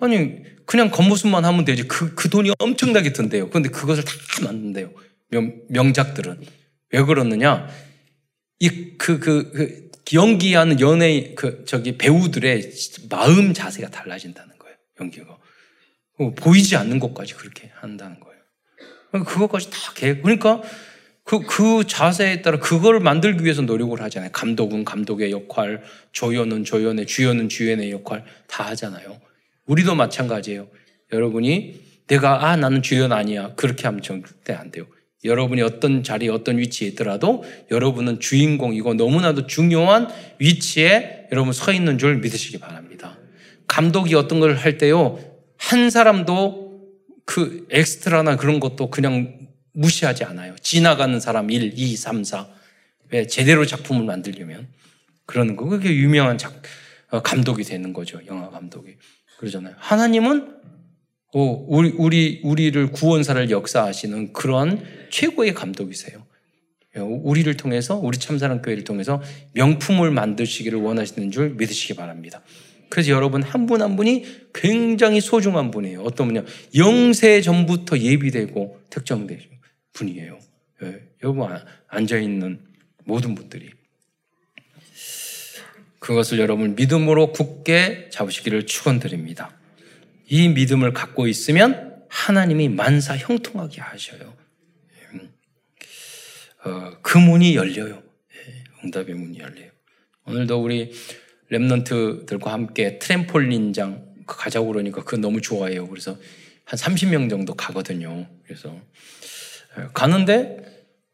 아니 0.00 0.42
그냥 0.64 0.90
겉모습만 0.90 1.44
하면 1.44 1.64
되지 1.64 1.88
그, 1.88 2.14
그 2.14 2.30
돈이 2.30 2.52
엄청나게 2.58 3.12
든대요. 3.12 3.48
그런데 3.50 3.68
그것을 3.68 4.04
다 4.04 4.12
만든대요. 4.44 4.92
명, 5.28 5.60
명작들은 5.68 6.40
왜 6.90 7.02
그러느냐? 7.02 7.68
이 8.60 8.96
그 9.02 9.18
그, 9.18 9.50
그 9.50 9.90
연기하는 10.14 10.80
연예 10.80 11.34
그 11.34 11.64
저기 11.66 11.98
배우들의 11.98 12.70
마음 13.10 13.52
자세가 13.52 13.90
달라진다는 13.90 14.56
거예요. 14.58 14.76
연기가 15.00 15.38
어, 16.18 16.34
보이지 16.34 16.76
않는 16.76 17.00
것까지 17.00 17.34
그렇게 17.34 17.72
한다는 17.74 18.20
거예요. 18.20 19.24
그것까지 19.24 19.70
다 19.70 19.76
계획. 19.94 20.22
그러니까 20.22 20.62
그, 21.32 21.40
그 21.46 21.86
자세에 21.86 22.42
따라 22.42 22.58
그걸 22.58 23.00
만들기 23.00 23.42
위해서 23.42 23.62
노력을 23.62 23.98
하잖아요. 24.02 24.30
감독은 24.32 24.84
감독의 24.84 25.30
역할, 25.30 25.82
조연은 26.12 26.64
조연의, 26.64 27.06
주연은 27.06 27.48
주연의 27.48 27.90
역할 27.90 28.26
다 28.46 28.64
하잖아요. 28.64 29.18
우리도 29.64 29.94
마찬가지예요. 29.94 30.68
여러분이 31.10 31.80
내가 32.06 32.46
아 32.46 32.56
나는 32.56 32.82
주연 32.82 33.12
아니야 33.12 33.54
그렇게 33.54 33.84
하면 33.84 34.02
절대 34.02 34.52
안 34.52 34.70
돼요. 34.70 34.84
여러분이 35.24 35.62
어떤 35.62 36.02
자리에 36.02 36.28
어떤 36.28 36.58
위치에 36.58 36.88
있더라도 36.88 37.44
여러분은 37.70 38.20
주인공이고 38.20 38.92
너무나도 38.92 39.46
중요한 39.46 40.08
위치에 40.38 41.28
여러분 41.32 41.54
서 41.54 41.72
있는 41.72 41.96
줄 41.96 42.16
믿으시기 42.16 42.58
바랍니다. 42.58 43.16
감독이 43.68 44.14
어떤 44.16 44.38
걸 44.38 44.54
할 44.58 44.76
때요, 44.76 45.18
한 45.56 45.88
사람도 45.88 46.82
그 47.24 47.66
엑스트라나 47.70 48.36
그런 48.36 48.60
것도 48.60 48.90
그냥 48.90 49.41
무시하지 49.72 50.24
않아요. 50.24 50.54
지나가는 50.60 51.18
사람 51.20 51.50
1, 51.50 51.72
2, 51.76 51.96
3, 51.96 52.24
4. 52.24 52.48
왜? 53.10 53.26
제대로 53.26 53.66
작품을 53.66 54.04
만들려면. 54.04 54.68
그러는 55.26 55.56
거. 55.56 55.66
그게 55.66 55.94
유명한 55.94 56.38
작, 56.38 56.62
어, 57.10 57.22
감독이 57.22 57.64
되는 57.64 57.92
거죠. 57.92 58.20
영화 58.26 58.50
감독이. 58.50 58.96
그러잖아요. 59.38 59.74
하나님은 59.78 60.62
오, 61.34 61.64
우리, 61.74 61.94
우리, 61.96 62.40
우리를 62.44 62.92
구원사를 62.92 63.50
역사하시는 63.50 64.34
그런 64.34 64.84
최고의 65.10 65.54
감독이세요. 65.54 66.26
우리를 66.94 67.56
통해서, 67.56 67.96
우리 67.96 68.18
참사랑교회를 68.18 68.84
통해서 68.84 69.22
명품을 69.54 70.10
만드시기를 70.10 70.78
원하시는 70.78 71.30
줄 71.30 71.50
믿으시기 71.54 71.94
바랍니다. 71.94 72.42
그래서 72.90 73.12
여러분 73.12 73.42
한 73.42 73.64
분한 73.64 73.90
한 73.90 73.96
분이 73.96 74.26
굉장히 74.52 75.22
소중한 75.22 75.70
분이에요. 75.70 76.02
어떤 76.02 76.26
분이냐. 76.26 76.44
영세 76.76 77.40
전부터 77.40 77.98
예비되고 77.98 78.80
특정된 78.90 79.38
분이에요. 79.92 80.38
예, 80.82 81.02
여러분 81.22 81.48
앉아 81.88 82.18
있는 82.18 82.60
모든 83.04 83.34
분들이. 83.34 83.70
그것을 85.98 86.40
여러분 86.40 86.74
믿음으로 86.74 87.32
굳게 87.32 88.08
잡으시기를 88.10 88.66
축원드립니다. 88.66 89.56
이 90.28 90.48
믿음을 90.48 90.92
갖고 90.92 91.28
있으면 91.28 92.02
하나님이 92.08 92.68
만사 92.68 93.16
형통하게 93.16 93.80
하셔요. 93.80 94.36
음. 95.12 95.32
어, 96.64 96.90
그 97.02 97.18
문이 97.18 97.54
열려요. 97.54 98.02
예, 98.34 98.64
응답의 98.84 99.14
문이 99.14 99.38
열려요. 99.38 99.70
오늘도 100.24 100.62
우리 100.62 100.92
랩런트들과 101.50 102.46
함께 102.46 102.98
트램폴린장 102.98 104.24
가자고 104.26 104.68
그러니까 104.68 105.04
그거 105.04 105.16
너무 105.18 105.40
좋아해요. 105.40 105.86
그래서 105.88 106.18
한 106.64 106.78
30명 106.78 107.28
정도 107.30 107.54
가거든요. 107.54 108.26
그래서 108.44 108.74
예, 108.74 108.80
가는데 109.94 110.58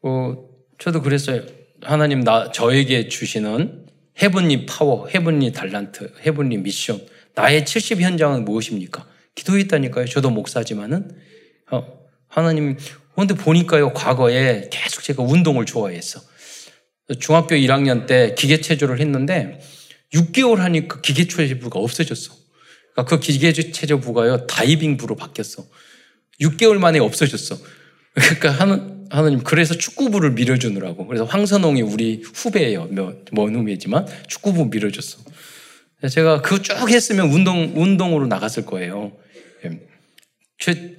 어, 0.01 0.35
저도 0.77 1.01
그랬어요. 1.01 1.41
하나님 1.81 2.23
나 2.23 2.51
저에게 2.51 3.07
주시는 3.07 3.87
heavenly 4.21 4.65
power, 4.65 5.07
heavenly 5.07 5.51
달란트, 5.51 6.13
heavenly 6.25 6.57
mission 6.57 6.99
나의 7.35 7.65
70 7.65 8.01
현장은 8.01 8.43
무엇입니까? 8.45 9.05
기도했다니까요. 9.35 10.05
저도 10.05 10.29
목사지만은 10.29 11.15
어, 11.71 11.85
하나님 12.27 12.77
그런데 13.13 13.33
보니까요 13.33 13.93
과거에 13.93 14.69
계속 14.71 15.03
제가 15.03 15.23
운동을 15.23 15.65
좋아했어. 15.65 16.21
중학교 17.19 17.55
1학년 17.55 18.05
때 18.05 18.35
기계체조를 18.35 18.99
했는데 18.99 19.59
6개월 20.13 20.57
하니까 20.57 21.01
기계체조부가 21.01 21.79
없어졌어. 21.79 22.33
그러니까 22.93 23.05
그 23.05 23.19
기계체조부가요 23.19 24.47
다이빙부로 24.47 25.15
바뀌었어. 25.15 25.65
6개월 26.41 26.77
만에 26.77 26.99
없어졌어. 26.99 27.57
그러니까 28.13 28.51
하는, 28.51 29.07
하나님 29.09 29.39
그래서 29.43 29.73
축구부를 29.73 30.31
밀어주느라고. 30.31 31.07
그래서 31.07 31.25
황선홍이 31.25 31.81
우리 31.81 32.21
후배예요. 32.23 32.85
뭐, 32.91 33.15
먼 33.31 33.55
후배지만 33.55 34.05
축구부 34.27 34.65
밀어줬어. 34.65 35.19
제가 36.09 36.41
그거 36.41 36.61
쭉 36.61 36.89
했으면 36.89 37.29
운동, 37.29 37.73
운동으로 37.75 38.27
나갔을 38.27 38.65
거예요. 38.65 39.11
제 40.57 40.71
예. 40.71 40.95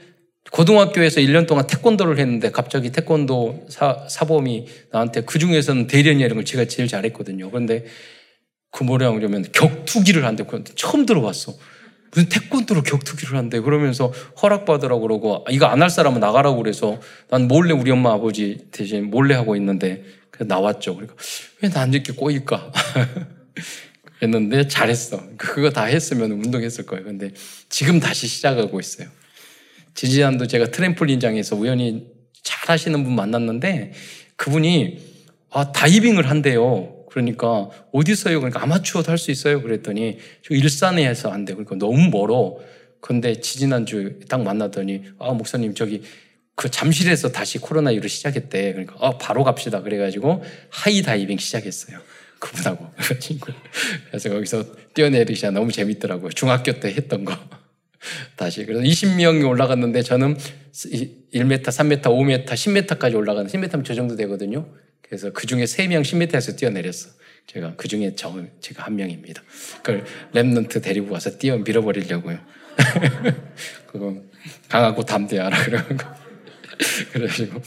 고등학교에서 0.51 1.21
1년 1.21 1.47
동안 1.47 1.67
태권도를 1.67 2.19
했는데 2.19 2.51
갑자기 2.51 2.91
태권도 2.91 3.67
사, 3.69 4.07
사범이 4.09 4.67
나한테 4.91 5.23
그 5.23 5.39
중에서는 5.39 5.87
대련이 5.87 6.21
이런 6.23 6.35
걸 6.35 6.45
제가 6.45 6.65
제일 6.67 6.89
잘했거든요. 6.89 7.51
그런데 7.51 7.87
그 8.73 8.85
뭐라 8.85 9.13
그러면 9.13 9.45
격투기를 9.53 10.25
한대. 10.25 10.45
처음 10.75 11.07
들어봤어. 11.07 11.55
무슨 12.13 12.29
태권도로 12.29 12.83
격투기를 12.83 13.37
한대. 13.39 13.61
그러면서 13.61 14.13
허락받으라고 14.43 15.01
그러고 15.03 15.45
이거 15.51 15.67
안 15.67 15.81
할 15.83 15.91
사람은 15.91 16.21
나가라고 16.21 16.57
그래서 16.57 17.01
난 17.31 17.47
몰래 17.49 17.73
우리 17.73 17.91
엄마 17.91 18.13
아버지 18.13 18.67
대신 18.73 19.11
몰래 19.11 19.35
하고 19.35 19.57
있는데 19.57 20.05
나왔죠. 20.39 20.95
그러니까 20.97 21.15
왜 21.63 21.69
난 21.71 21.93
이렇게 21.93 22.13
꼬일까? 22.13 22.73
했는데 24.23 24.69
잘했어. 24.69 25.23
그거 25.37 25.71
다 25.71 25.85
했으면 25.85 26.31
운동했을 26.33 26.85
거예요. 26.87 27.05
근데 27.05 27.31
지금 27.69 28.01
다시 28.01 28.27
시작하고 28.27 28.79
있어요. 28.81 29.09
지지난도 29.95 30.47
제가 30.47 30.67
트램폴린장에서 30.71 31.57
우연히 31.57 32.07
잘 32.43 32.71
하시는 32.71 33.03
분 33.03 33.15
만났는데 33.15 33.93
그분이 34.37 34.99
아, 35.51 35.73
다이빙을 35.73 36.29
한대요. 36.29 36.95
그러니까 37.11 37.69
어디서요? 37.93 38.41
그러니까 38.41 38.63
아마추어도 38.63 39.11
할 39.11 39.19
수 39.19 39.31
있어요. 39.31 39.63
그랬더니 39.63 40.19
저 40.43 40.55
일산에 40.55 41.07
해서 41.07 41.31
안 41.31 41.45
돼. 41.45 41.53
그러니까 41.55 41.77
너무 41.77 42.09
멀어. 42.11 42.57
근데 43.01 43.41
지지난주 43.41 44.21
딱 44.29 44.43
만났더니 44.43 45.03
아 45.19 45.33
목사님 45.33 45.75
저기 45.75 46.03
그 46.55 46.71
잠실에서 46.71 47.33
다시 47.33 47.59
코로나 47.59 47.91
이후로 47.91 48.09
시작했대. 48.09 48.73
그러니까 48.73 48.97
아 49.01 49.19
바로 49.19 49.45
갑시다. 49.45 49.83
그래가지고 49.83 50.43
하이 50.71 51.03
다이빙 51.03 51.39
시작했어요. 51.39 51.99
그분하고 52.39 52.87
그 52.97 53.19
친구. 53.19 53.53
그래서 54.09 54.31
거기서 54.31 54.65
뛰어내리시자 54.95 55.51
너무 55.51 55.73
재밌더라고요. 55.73 56.31
중학교 56.31 56.73
때 56.81 56.89
했던 56.93 57.25
거. 57.25 57.37
다시. 58.37 58.65
그래서 58.65 58.83
20명이 58.83 59.47
올라갔는데 59.49 60.03
저는 60.03 60.37
1m, 60.73 61.63
3m, 61.65 62.03
5m, 62.03 62.47
10m까지 62.47 63.15
올라가는 63.15 63.51
10m면 63.51 63.85
저 63.85 63.95
정도 63.95 64.17
되거든요. 64.17 64.67
그래서 65.11 65.33
그 65.33 65.45
중에 65.49 65.65
3명 65.65 66.03
10m에서 66.03 66.57
뛰어내렸어. 66.57 67.11
제가 67.49 67.75
그 67.77 67.89
중에 67.89 68.13
저, 68.15 68.33
제가 68.61 68.85
한 68.85 68.95
명입니다. 68.95 69.43
그걸 69.79 70.05
Remnant 70.33 70.81
데리고 70.85 71.13
와서 71.13 71.37
뛰어 71.37 71.59
밀어버리려고요. 71.59 72.39
그거 73.91 74.23
강하고 74.69 75.05
담대하라 75.05 75.65
그러는 75.65 75.97
거. 75.97 76.15
그래가지고. 77.13 77.61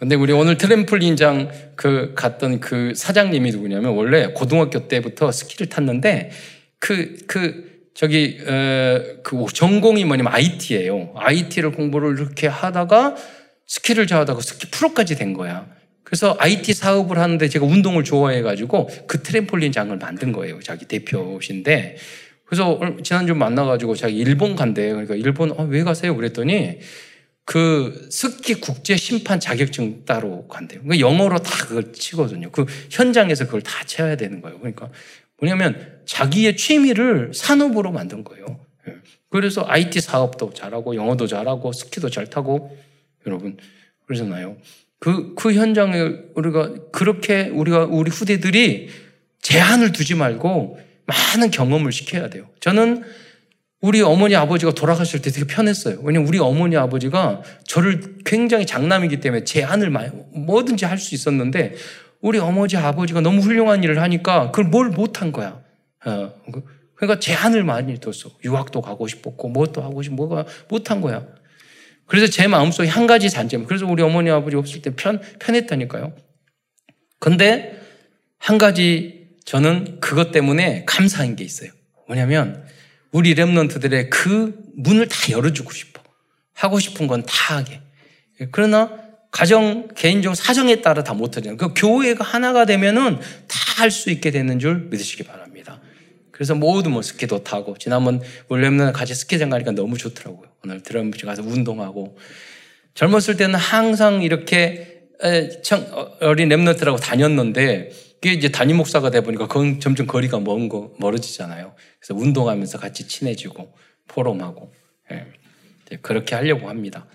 근데 0.00 0.16
우리 0.16 0.32
오늘 0.32 0.58
트램플린장 0.58 1.76
그 1.76 2.12
갔던 2.16 2.58
그 2.58 2.92
사장님이 2.96 3.52
누구냐면 3.52 3.92
원래 3.92 4.32
고등학교 4.32 4.88
때부터 4.88 5.30
스키를 5.30 5.68
탔는데 5.68 6.32
그, 6.80 7.18
그, 7.28 7.70
저기, 7.94 8.40
에, 8.40 9.20
그 9.22 9.46
전공이 9.54 10.04
뭐냐면 10.06 10.32
IT예요. 10.32 11.12
IT를 11.14 11.70
공부를 11.70 12.18
이렇게 12.18 12.48
하다가 12.48 13.14
스키를 13.68 14.08
잘하다가 14.08 14.40
스키 14.40 14.68
프로까지 14.70 15.14
된 15.14 15.34
거야. 15.34 15.79
그래서 16.10 16.36
IT 16.40 16.74
사업을 16.74 17.18
하는데 17.18 17.48
제가 17.48 17.64
운동을 17.64 18.02
좋아해가지고 18.02 18.90
그 19.06 19.22
트램폴린 19.22 19.70
장을 19.70 19.96
만든 19.96 20.32
거예요. 20.32 20.58
자기 20.60 20.84
대표신데. 20.86 21.96
그래서 22.44 22.80
지난주 23.04 23.36
만나가지고 23.36 23.94
자기 23.94 24.16
일본 24.16 24.56
간대요. 24.56 24.94
그러니까 24.94 25.14
일본, 25.14 25.52
어, 25.52 25.62
왜 25.62 25.84
가세요? 25.84 26.16
그랬더니 26.16 26.80
그 27.44 28.08
스키 28.10 28.54
국제 28.54 28.96
심판 28.96 29.38
자격증 29.38 30.04
따러 30.04 30.48
간대요. 30.48 30.82
그러니까 30.82 31.08
영어로 31.08 31.38
다 31.38 31.64
그걸 31.64 31.92
치거든요. 31.92 32.50
그 32.50 32.66
현장에서 32.90 33.46
그걸 33.46 33.62
다 33.62 33.84
채워야 33.84 34.16
되는 34.16 34.40
거예요. 34.40 34.58
그러니까 34.58 34.90
뭐냐면 35.38 36.00
자기의 36.06 36.56
취미를 36.56 37.30
산업으로 37.32 37.92
만든 37.92 38.24
거예요. 38.24 38.46
예. 38.88 38.94
그래서 39.28 39.64
IT 39.64 40.00
사업도 40.00 40.54
잘하고 40.54 40.96
영어도 40.96 41.28
잘하고 41.28 41.72
스키도 41.72 42.10
잘 42.10 42.26
타고 42.26 42.76
여러분 43.28 43.58
그러잖아요. 44.06 44.56
그, 45.00 45.34
그 45.34 45.52
현장에 45.54 46.12
우리가 46.34 46.74
그렇게 46.92 47.48
우리가 47.48 47.86
우리 47.86 48.10
후대들이 48.10 48.90
제한을 49.40 49.92
두지 49.92 50.14
말고 50.14 50.78
많은 51.06 51.50
경험을 51.50 51.90
시켜야 51.90 52.28
돼요. 52.28 52.46
저는 52.60 53.02
우리 53.80 54.02
어머니 54.02 54.36
아버지가 54.36 54.72
돌아가실 54.72 55.22
때 55.22 55.30
되게 55.30 55.46
편했어요. 55.46 56.00
왜냐면 56.02 56.28
우리 56.28 56.38
어머니 56.38 56.76
아버지가 56.76 57.42
저를 57.64 58.18
굉장히 58.26 58.66
장남이기 58.66 59.20
때문에 59.20 59.44
제한을 59.44 59.90
뭐든지 60.34 60.84
할 60.84 60.98
수 60.98 61.14
있었는데 61.14 61.74
우리 62.20 62.38
어머니 62.38 62.76
아버지가 62.76 63.22
너무 63.22 63.40
훌륭한 63.40 63.82
일을 63.82 64.02
하니까 64.02 64.50
그걸 64.50 64.66
뭘 64.66 64.90
못한 64.90 65.32
거야. 65.32 65.62
어, 66.04 66.32
그러니까 66.94 67.18
제한을 67.18 67.64
많이 67.64 67.98
뒀어. 67.98 68.12
유학도 68.44 68.82
가고 68.82 69.06
싶었고, 69.06 69.48
뭐도 69.48 69.80
하고 69.80 70.02
싶고, 70.02 70.16
뭐가 70.16 70.44
못한 70.68 71.00
거야. 71.00 71.26
그래서 72.10 72.26
제 72.26 72.48
마음속에 72.48 72.88
한 72.88 73.06
가지 73.06 73.30
단점. 73.30 73.66
그래서 73.66 73.86
우리 73.86 74.02
어머니 74.02 74.30
아버지 74.30 74.56
없을 74.56 74.82
때 74.82 74.90
편, 74.96 75.20
편했다니까요. 75.38 76.12
근데 77.20 77.80
한 78.38 78.58
가지 78.58 79.28
저는 79.44 80.00
그것 80.00 80.32
때문에 80.32 80.84
감사한 80.86 81.36
게 81.36 81.44
있어요. 81.44 81.70
뭐냐면 82.08 82.66
우리 83.12 83.36
랩런트들의 83.36 84.10
그 84.10 84.58
문을 84.74 85.06
다 85.06 85.16
열어주고 85.30 85.70
싶어. 85.72 86.02
하고 86.52 86.80
싶은 86.80 87.06
건 87.06 87.22
다 87.22 87.56
하게. 87.56 87.80
그러나 88.50 88.90
가정, 89.30 89.86
개인적 89.94 90.34
사정에 90.34 90.82
따라 90.82 91.04
다 91.04 91.14
못하잖아요. 91.14 91.56
그 91.56 91.74
교회가 91.74 92.24
하나가 92.24 92.64
되면은 92.64 93.20
다 93.46 93.70
할 93.80 93.90
수 93.90 94.10
있게 94.10 94.30
되는 94.30 94.58
줄 94.58 94.88
믿으시기 94.90 95.22
바랍니다. 95.22 95.80
그래서 96.32 96.54
모두 96.54 96.90
뭐 96.90 97.00
스키도 97.02 97.44
타고, 97.44 97.78
지난번 97.78 98.20
Remnant 98.50 98.92
같이 98.92 99.14
스키장 99.14 99.48
가니까 99.48 99.70
너무 99.70 99.96
좋더라고요. 99.96 100.49
오늘 100.64 100.82
드럼부시 100.82 101.24
가서 101.24 101.42
운동하고 101.42 102.16
젊었을 102.94 103.36
때는 103.36 103.54
항상 103.56 104.22
이렇게 104.22 105.08
어린 106.20 106.48
Remnant라고 106.48 107.00
다녔는데 107.00 107.90
그게 108.14 108.32
이제 108.32 108.50
담임 108.50 108.76
목사가 108.76 109.10
돼 109.10 109.22
보니까 109.22 109.46
그건 109.46 109.80
점점 109.80 110.06
거리가 110.06 110.40
먼 110.40 110.68
거, 110.68 110.92
멀어지잖아요. 110.98 111.74
그래서 111.98 112.14
운동하면서 112.14 112.78
같이 112.78 113.06
친해지고 113.06 113.72
포럼하고 114.08 114.72
예. 115.12 115.26
그렇게 116.02 116.34
하려고 116.34 116.68
합니다. 116.68 117.06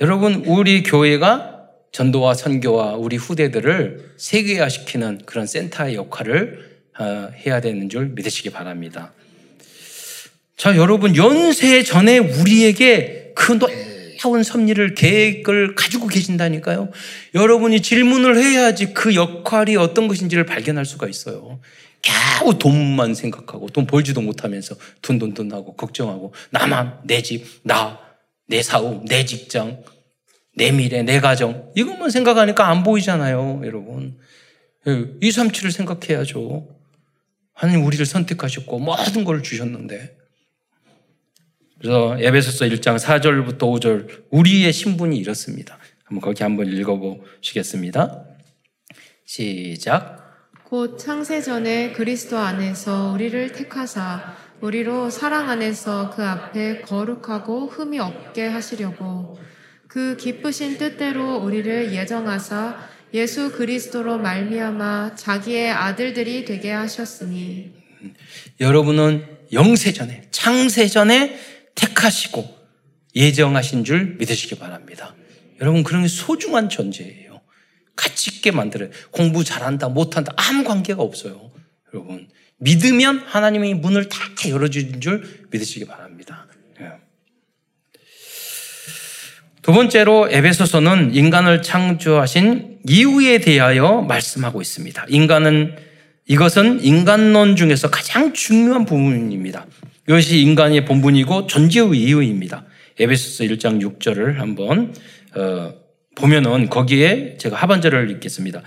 여러분 0.00 0.44
우리 0.46 0.82
교회가 0.82 1.56
전도와 1.90 2.34
선교와 2.34 2.94
우리 2.96 3.16
후대들을 3.16 4.14
세계화시키는 4.18 5.22
그런 5.26 5.46
센터의 5.46 5.94
역할을 5.94 6.76
어, 6.98 7.30
해야 7.34 7.60
되는 7.60 7.88
줄 7.88 8.08
믿으시기 8.10 8.50
바랍니다. 8.50 9.14
자, 10.56 10.74
여러분, 10.76 11.16
연세 11.16 11.82
전에 11.82 12.16
우리에게 12.16 13.32
그 13.34 13.58
놀라운 13.58 14.42
섭리를, 14.42 14.94
계획을 14.94 15.74
가지고 15.74 16.06
계신다니까요. 16.06 16.90
여러분이 17.34 17.82
질문을 17.82 18.38
해야지 18.38 18.94
그 18.94 19.14
역할이 19.14 19.76
어떤 19.76 20.08
것인지를 20.08 20.46
발견할 20.46 20.86
수가 20.86 21.08
있어요. 21.08 21.60
겨우 22.00 22.58
돈만 22.58 23.14
생각하고, 23.14 23.68
돈 23.68 23.86
벌지도 23.86 24.22
못하면서 24.22 24.76
돈, 25.02 25.18
돈, 25.18 25.34
돈 25.34 25.52
하고, 25.52 25.76
걱정하고, 25.76 26.32
나만, 26.50 27.00
내 27.04 27.20
집, 27.20 27.44
나, 27.62 27.98
내 28.48 28.62
사업, 28.62 29.04
내 29.04 29.26
직장, 29.26 29.82
내 30.54 30.72
미래, 30.72 31.02
내 31.02 31.20
가정. 31.20 31.70
이것만 31.76 32.08
생각하니까 32.08 32.66
안 32.70 32.82
보이잖아요, 32.82 33.60
여러분. 33.64 34.16
2, 35.20 35.30
3, 35.30 35.48
7을 35.48 35.70
생각해야죠. 35.70 36.66
하나님 37.52 37.84
우리를 37.84 38.06
선택하셨고, 38.06 38.78
모든 38.78 39.24
걸 39.24 39.42
주셨는데. 39.42 40.16
그래서 41.78 42.16
에베소서 42.18 42.66
1장 42.66 42.98
4절부터 42.98 43.58
5절 43.58 44.24
우리의 44.30 44.72
신분이 44.72 45.16
이렇습니다. 45.18 45.78
한번 46.04 46.20
거기 46.22 46.42
한번 46.42 46.66
읽어보시겠습니다. 46.68 48.24
시작. 49.24 50.24
곧 50.64 50.98
창세 50.98 51.42
전에 51.42 51.92
그리스도 51.92 52.38
안에서 52.38 53.12
우리를 53.12 53.52
택하사 53.52 54.34
우리로 54.60 55.10
사랑 55.10 55.50
안에서 55.50 56.10
그 56.10 56.24
앞에 56.24 56.80
거룩하고 56.80 57.66
흠이 57.66 57.98
없게 57.98 58.46
하시려고 58.46 59.38
그 59.86 60.16
기쁘신 60.16 60.78
뜻대로 60.78 61.36
우리를 61.36 61.92
예정하사 61.92 62.78
예수 63.14 63.52
그리스도로 63.52 64.18
말미암아 64.18 65.14
자기의 65.14 65.70
아들들이 65.70 66.44
되게 66.44 66.72
하셨으니 66.72 67.72
여러분은 68.60 69.24
영세 69.52 69.92
전에 69.92 70.22
창세 70.30 70.86
전에 70.88 71.38
택하시고 71.76 72.56
예정하신 73.14 73.84
줄 73.84 74.16
믿으시기 74.18 74.56
바랍니다. 74.56 75.14
여러분 75.60 75.82
그런 75.82 76.02
게 76.02 76.08
소중한 76.08 76.68
존재예요. 76.68 77.40
가치 77.94 78.30
있게 78.34 78.50
만들어요. 78.50 78.90
공부 79.10 79.44
잘한다 79.44 79.88
못한다 79.88 80.32
아무 80.36 80.64
관계가 80.64 81.02
없어요. 81.02 81.50
여러분 81.94 82.28
믿으면 82.58 83.18
하나님이 83.18 83.74
문을 83.74 84.08
다 84.08 84.18
열어주는 84.48 85.00
줄 85.00 85.46
믿으시기 85.50 85.86
바랍니다. 85.86 86.46
예. 86.80 86.92
두 89.62 89.72
번째로 89.72 90.28
에베소서는 90.30 91.14
인간을 91.14 91.62
창조하신 91.62 92.80
이유에 92.88 93.38
대하여 93.38 94.02
말씀하고 94.02 94.60
있습니다. 94.60 95.06
인간은 95.08 95.76
이것은 96.26 96.82
인간론 96.82 97.56
중에서 97.56 97.90
가장 97.90 98.32
중요한 98.32 98.84
부분입니다. 98.84 99.66
이것이 100.08 100.40
인간의 100.40 100.84
본분이고 100.84 101.46
존재의 101.46 101.90
이유입니다. 101.94 102.64
에베소서 102.98 103.44
1장 103.44 103.82
6절을 103.82 104.36
한번 104.36 104.94
어, 105.34 105.74
보면은 106.14 106.70
거기에 106.70 107.36
제가 107.38 107.56
하반절을 107.56 108.10
읽겠습니다. 108.12 108.62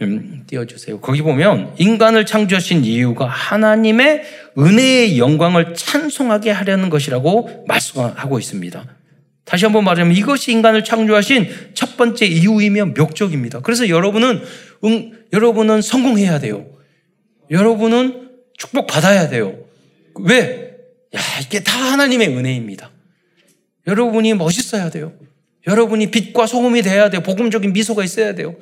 음, 0.00 0.44
띄워주세요. 0.46 1.00
거기 1.00 1.22
보면 1.22 1.74
인간을 1.78 2.24
창조하신 2.24 2.84
이유가 2.84 3.26
하나님의 3.26 4.22
은혜의 4.56 5.18
영광을 5.18 5.74
찬송하게 5.74 6.52
하려는 6.52 6.88
것이라고 6.88 7.64
말씀하고 7.66 8.38
있습니다. 8.38 8.86
다시 9.44 9.64
한번 9.64 9.84
말하면 9.84 10.14
이것이 10.14 10.52
인간을 10.52 10.84
창조하신 10.84 11.48
첫 11.74 11.96
번째 11.96 12.26
이유이며 12.26 12.86
목적입니다. 12.96 13.60
그래서 13.60 13.88
여러분은 13.88 14.42
응, 14.84 15.12
여러분은 15.32 15.82
성공해야 15.82 16.38
돼요. 16.38 16.66
여러분은 17.50 18.28
축복 18.56 18.86
받아야 18.86 19.28
돼요. 19.28 19.56
왜? 20.20 20.67
야, 21.14 21.20
이게 21.42 21.62
다 21.62 21.92
하나님의 21.92 22.28
은혜입니다. 22.28 22.90
여러분이 23.86 24.34
멋있어야 24.34 24.90
돼요. 24.90 25.12
여러분이 25.66 26.10
빛과 26.10 26.46
소금이 26.46 26.82
돼야 26.82 27.10
돼요. 27.10 27.22
복음적인 27.22 27.72
미소가 27.72 28.04
있어야 28.04 28.34
돼요. 28.34 28.56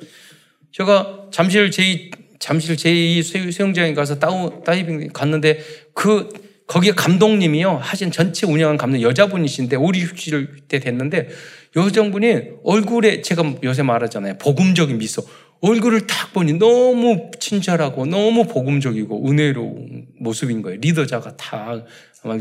제가 0.71 1.27
잠실 1.31 1.71
제 1.71 2.11
잠실 2.39 2.75
제2 2.75 3.51
수영장에 3.51 3.93
가서 3.93 4.19
다우, 4.19 4.63
다이빙 4.63 5.09
갔는데 5.11 5.59
그 5.93 6.29
거기에 6.67 6.91
감독님이요 6.91 7.77
하신 7.77 8.11
전체 8.11 8.45
운영한 8.45 8.77
감독 8.77 9.01
여자분이신데 9.01 9.77
5, 9.77 9.87
60대 9.87 10.81
됐는데 10.81 11.29
여성분이 11.75 12.41
얼굴에 12.63 13.21
제가 13.21 13.55
요새 13.63 13.83
말하잖아요 13.83 14.37
복음적인 14.37 14.97
미소 14.97 15.25
얼굴을 15.61 16.07
딱 16.07 16.33
보니 16.33 16.53
너무 16.53 17.31
친절하고 17.39 18.05
너무 18.05 18.45
복음적이고 18.45 19.29
은혜로운 19.29 20.07
모습인 20.19 20.61
거예요 20.61 20.79
리더자가 20.79 21.35
다 21.37 21.83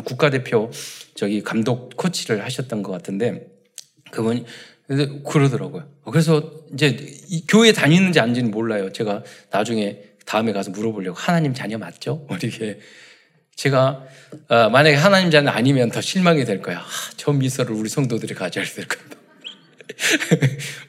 국가대표 0.04 0.70
저기 1.14 1.42
감독 1.42 1.96
코치를 1.96 2.44
하셨던 2.44 2.82
것 2.82 2.92
같은데 2.92 3.46
그분이 4.10 4.44
그러더라고요. 5.24 5.88
그래서 6.10 6.52
이제 6.72 6.96
교회 7.48 7.72
다니는지 7.72 8.20
아닌지는 8.20 8.50
몰라요. 8.50 8.92
제가 8.92 9.24
나중에 9.50 10.00
다음에 10.24 10.52
가서 10.52 10.70
물어보려고 10.70 11.16
하나님 11.18 11.54
자녀 11.54 11.78
맞죠? 11.78 12.26
이렇게 12.30 12.78
제가 13.56 14.04
어, 14.48 14.68
만약에 14.68 14.96
하나님 14.96 15.30
자녀 15.30 15.50
아니면 15.50 15.90
더 15.90 16.00
실망이 16.00 16.44
될 16.44 16.62
거야. 16.62 16.78
아, 16.78 16.86
저 17.16 17.32
미소를 17.32 17.74
우리 17.74 17.88
성도들이 17.88 18.34
가져야 18.34 18.64
될 18.64 18.86
겁니다. 18.86 19.16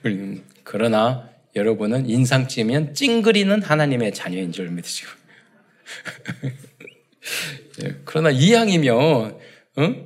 그러나 0.63 1.29
여러분은 1.57 2.09
인상 2.09 2.47
찌면 2.47 2.93
찡그리는 2.93 3.61
하나님의 3.61 4.13
자녀인 4.13 4.51
줄 4.51 4.69
믿으시고. 4.69 5.09
예, 7.83 7.95
그러나 8.05 8.29
이왕이면 8.29 9.39
응? 9.79 10.05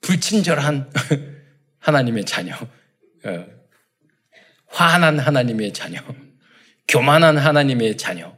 불친절한 0.00 0.92
하나님의 1.78 2.24
자녀, 2.24 2.54
어, 2.54 3.46
화난 4.66 5.18
하나님의 5.18 5.72
자녀, 5.72 6.00
교만한 6.88 7.38
하나님의 7.38 7.96
자녀. 7.96 8.36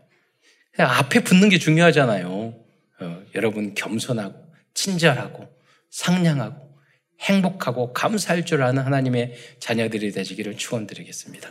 앞에 0.78 1.24
붙는 1.24 1.48
게 1.48 1.58
중요하잖아요. 1.58 2.54
어, 3.00 3.22
여러분 3.34 3.74
겸손하고 3.74 4.52
친절하고 4.74 5.48
상냥하고 5.90 6.72
행복하고 7.20 7.92
감사할 7.92 8.46
줄 8.46 8.62
아는 8.62 8.82
하나님의 8.82 9.34
자녀들이 9.60 10.12
되시기를 10.12 10.56
축원드리겠습니다. 10.56 11.50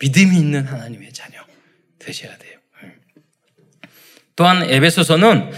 믿음이 0.00 0.36
있는 0.36 0.64
하나님의 0.66 1.12
자녀 1.12 1.38
되셔야 1.98 2.36
돼요. 2.38 2.58
음. 2.82 2.92
또한 4.34 4.68
에베소서는 4.68 5.52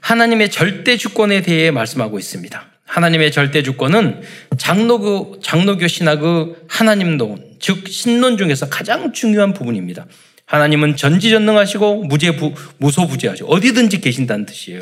하나님의 0.00 0.50
절대 0.50 0.96
주권에 0.96 1.42
대해 1.42 1.70
말씀하고 1.70 2.18
있습니다. 2.18 2.66
하나님의 2.84 3.32
절대 3.32 3.62
주권은 3.62 4.22
장로교, 4.56 5.40
장로교 5.40 5.86
신학의 5.86 6.54
하나님론, 6.68 7.56
즉 7.60 7.86
신론 7.88 8.38
중에서 8.38 8.68
가장 8.68 9.12
중요한 9.12 9.52
부분입니다. 9.52 10.06
하나님은 10.46 10.96
전지전능하시고 10.96 12.04
무죄 12.04 12.32
무소부재하시고 12.78 13.52
어디든지 13.52 14.00
계신다는 14.00 14.46
뜻이에요. 14.46 14.80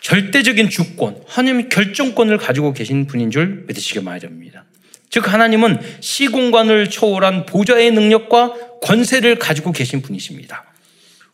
절대적인 0.00 0.70
주권, 0.70 1.22
하나님 1.26 1.68
결정권을 1.68 2.38
가지고 2.38 2.72
계신 2.72 3.06
분인 3.06 3.30
줄 3.30 3.64
믿으시기 3.68 4.02
바랍니다. 4.02 4.64
즉 5.10 5.32
하나님은 5.32 5.80
시공간을 6.00 6.88
초월한 6.88 7.44
보좌의 7.46 7.90
능력과 7.90 8.80
권세를 8.80 9.38
가지고 9.38 9.72
계신 9.72 10.00
분이십니다. 10.00 10.72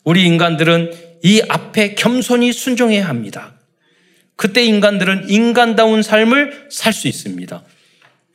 우리 0.03 0.25
인간들은 0.25 0.91
이 1.23 1.41
앞에 1.47 1.95
겸손히 1.95 2.51
순종해야 2.51 3.07
합니다. 3.07 3.59
그때 4.35 4.63
인간들은 4.63 5.29
인간다운 5.29 6.01
삶을 6.01 6.67
살 6.71 6.93
수 6.93 7.07
있습니다. 7.07 7.63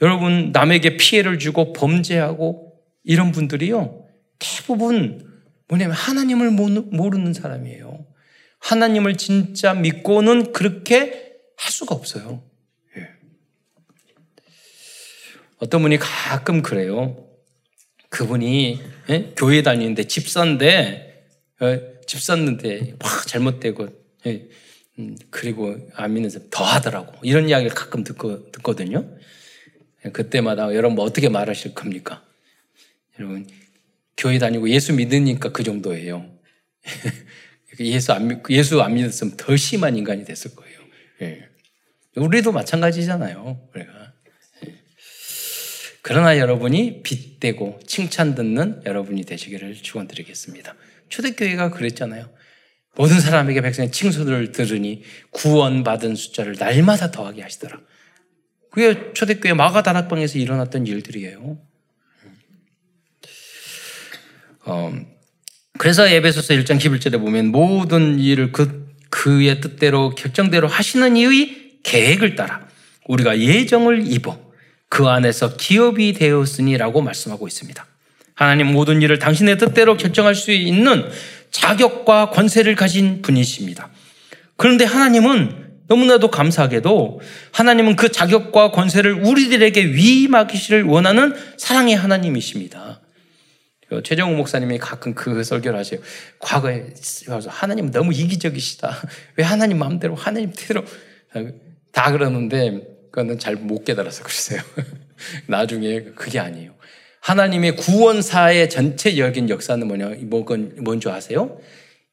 여러분, 0.01 0.51
남에게 0.53 0.97
피해를 0.97 1.39
주고 1.39 1.73
범죄하고 1.73 2.73
이런 3.05 3.31
분들이요, 3.31 4.05
대부분 4.39 5.31
뭐냐면 5.69 5.95
하나님을 5.95 6.51
모르는 6.51 7.33
사람이에요. 7.33 8.05
하나님을 8.59 9.17
진짜 9.17 9.75
믿고는 9.75 10.53
그렇게 10.53 11.33
할 11.57 11.73
수가 11.73 11.95
없어요. 11.95 12.43
예. 12.97 13.09
어떤 15.63 15.81
분이 15.83 15.97
가끔 15.99 16.61
그래요. 16.61 17.25
그분이 18.09 18.81
예? 19.11 19.33
교회 19.37 19.63
다니는데 19.63 20.09
집사인데 20.09 21.29
어, 21.61 21.79
집사인데 22.05 22.97
막 22.99 23.27
잘못되고 23.29 23.89
예? 24.27 24.49
음, 24.99 25.17
그리고 25.31 25.79
안 25.95 26.15
믿는 26.15 26.31
사람 26.31 26.49
더 26.51 26.65
하더라고. 26.65 27.15
이런 27.23 27.49
이야기를 27.49 27.77
가끔 27.77 28.03
듣고, 28.03 28.51
듣거든요. 28.51 29.09
그때마다 30.13 30.75
여러분 30.75 30.97
뭐 30.97 31.05
어떻게 31.05 31.29
말하실 31.29 31.75
겁니까? 31.75 32.25
여러분, 33.21 33.47
교회 34.17 34.41
다니고 34.41 34.69
예수 34.69 34.93
믿으니까 34.93 35.53
그 35.53 35.63
정도예요. 35.63 36.29
예수 37.79 38.13
안, 38.13 38.27
믿, 38.27 38.39
예수 38.51 38.83
안 38.83 38.95
믿었으면 38.95 39.37
더 39.37 39.57
심한 39.57 39.97
인간이 39.97 40.25
됐을 40.25 40.57
거예요. 40.57 40.79
예. 41.23 41.49
우리도 42.17 42.51
마찬가지잖아요. 42.51 43.69
우리가. 43.73 44.12
예. 46.03 46.13
그러나 46.13 46.39
여러분이 46.39 47.03
빗대고 47.03 47.81
칭찬 47.87 48.35
듣는 48.35 48.83
여러분이 48.85 49.25
되시기를 49.25 49.75
축원드리겠습니다. 49.75 50.75
초대교회가 51.09 51.71
그랬잖아요. 51.71 52.29
모든 52.97 53.21
사람에게 53.21 53.61
백성의 53.63 53.93
칭송을 53.93 54.53
들으니 54.53 55.03
구원받은 55.31 56.15
숫자를 56.15 56.57
날마다 56.59 57.11
더하게 57.11 57.43
하시더라. 57.43 57.81
그게 58.71 59.13
초대교회 59.13 59.55
마가 59.55 59.83
다락방에서 59.83 60.39
일어났던 60.39 60.87
일들이에요. 60.87 61.59
어, 64.65 64.93
그래서 65.79 66.07
에베소서 66.09 66.55
1장 66.55 66.79
11절에 66.79 67.19
보면 67.21 67.49
모든 67.49 68.19
일을 68.19 68.53
그, 68.53 68.93
그의 69.11 69.61
뜻대로 69.61 70.11
결정대로 70.11 70.69
하시는 70.69 71.17
이의 71.17 71.79
계획을 71.83 72.35
따라 72.35 72.69
우리가 73.07 73.39
예정을 73.39 74.11
입어 74.11 74.52
그 74.93 75.09
안에서 75.09 75.57
기업이 75.57 76.13
되었으니라고 76.13 77.01
말씀하고 77.01 77.49
있습니다. 77.49 77.87
하나님 78.35 78.67
모든 78.67 79.01
일을 79.01 79.19
당신의 79.19 79.57
뜻대로 79.57 79.97
결정할 79.97 80.35
수 80.35 80.53
있는 80.53 81.09
자격과 81.51 82.29
권세를 82.29 82.75
가진 82.75 83.23
분이십니다. 83.23 83.89
그런데 84.59 84.85
하나님은 84.85 85.79
너무나도 85.89 86.31
감사하게도 86.31 87.23
하나님은 87.53 87.97
그 87.97 88.13
자격과 88.13 88.73
권세를 88.73 89.15
우리들에게 89.25 89.83
위임하기를 89.95 90.83
원하는 90.83 91.35
사랑의 91.57 91.97
하나님이십니다. 91.97 93.01
최정우 94.05 94.37
목사님이 94.37 94.77
가끔 94.77 95.15
그 95.15 95.43
설교를 95.43 95.79
하세요. 95.79 96.01
과거에 96.39 96.93
하나님 97.49 97.91
너무 97.91 98.13
이기적이시다. 98.13 98.95
왜 99.37 99.45
하나님 99.45 99.79
마음대로 99.79 100.15
하나님 100.17 100.53
대로 100.55 100.85
다 101.93 102.13
그러는데 102.13 102.92
그거는 103.13 103.39
잘 103.39 103.57
못 103.57 103.85
깨달아서 103.85 104.25
그러세요. 104.25 104.63
나중에 105.47 106.03
그게 106.17 106.41
아니에요. 106.41 106.75
하나님의 107.21 107.77
구원사의 107.77 108.69
전체적인 108.69 109.49
역사는 109.49 109.87
뭐냐, 109.87 110.17
뭔지 110.79 111.09
아세요? 111.09 111.61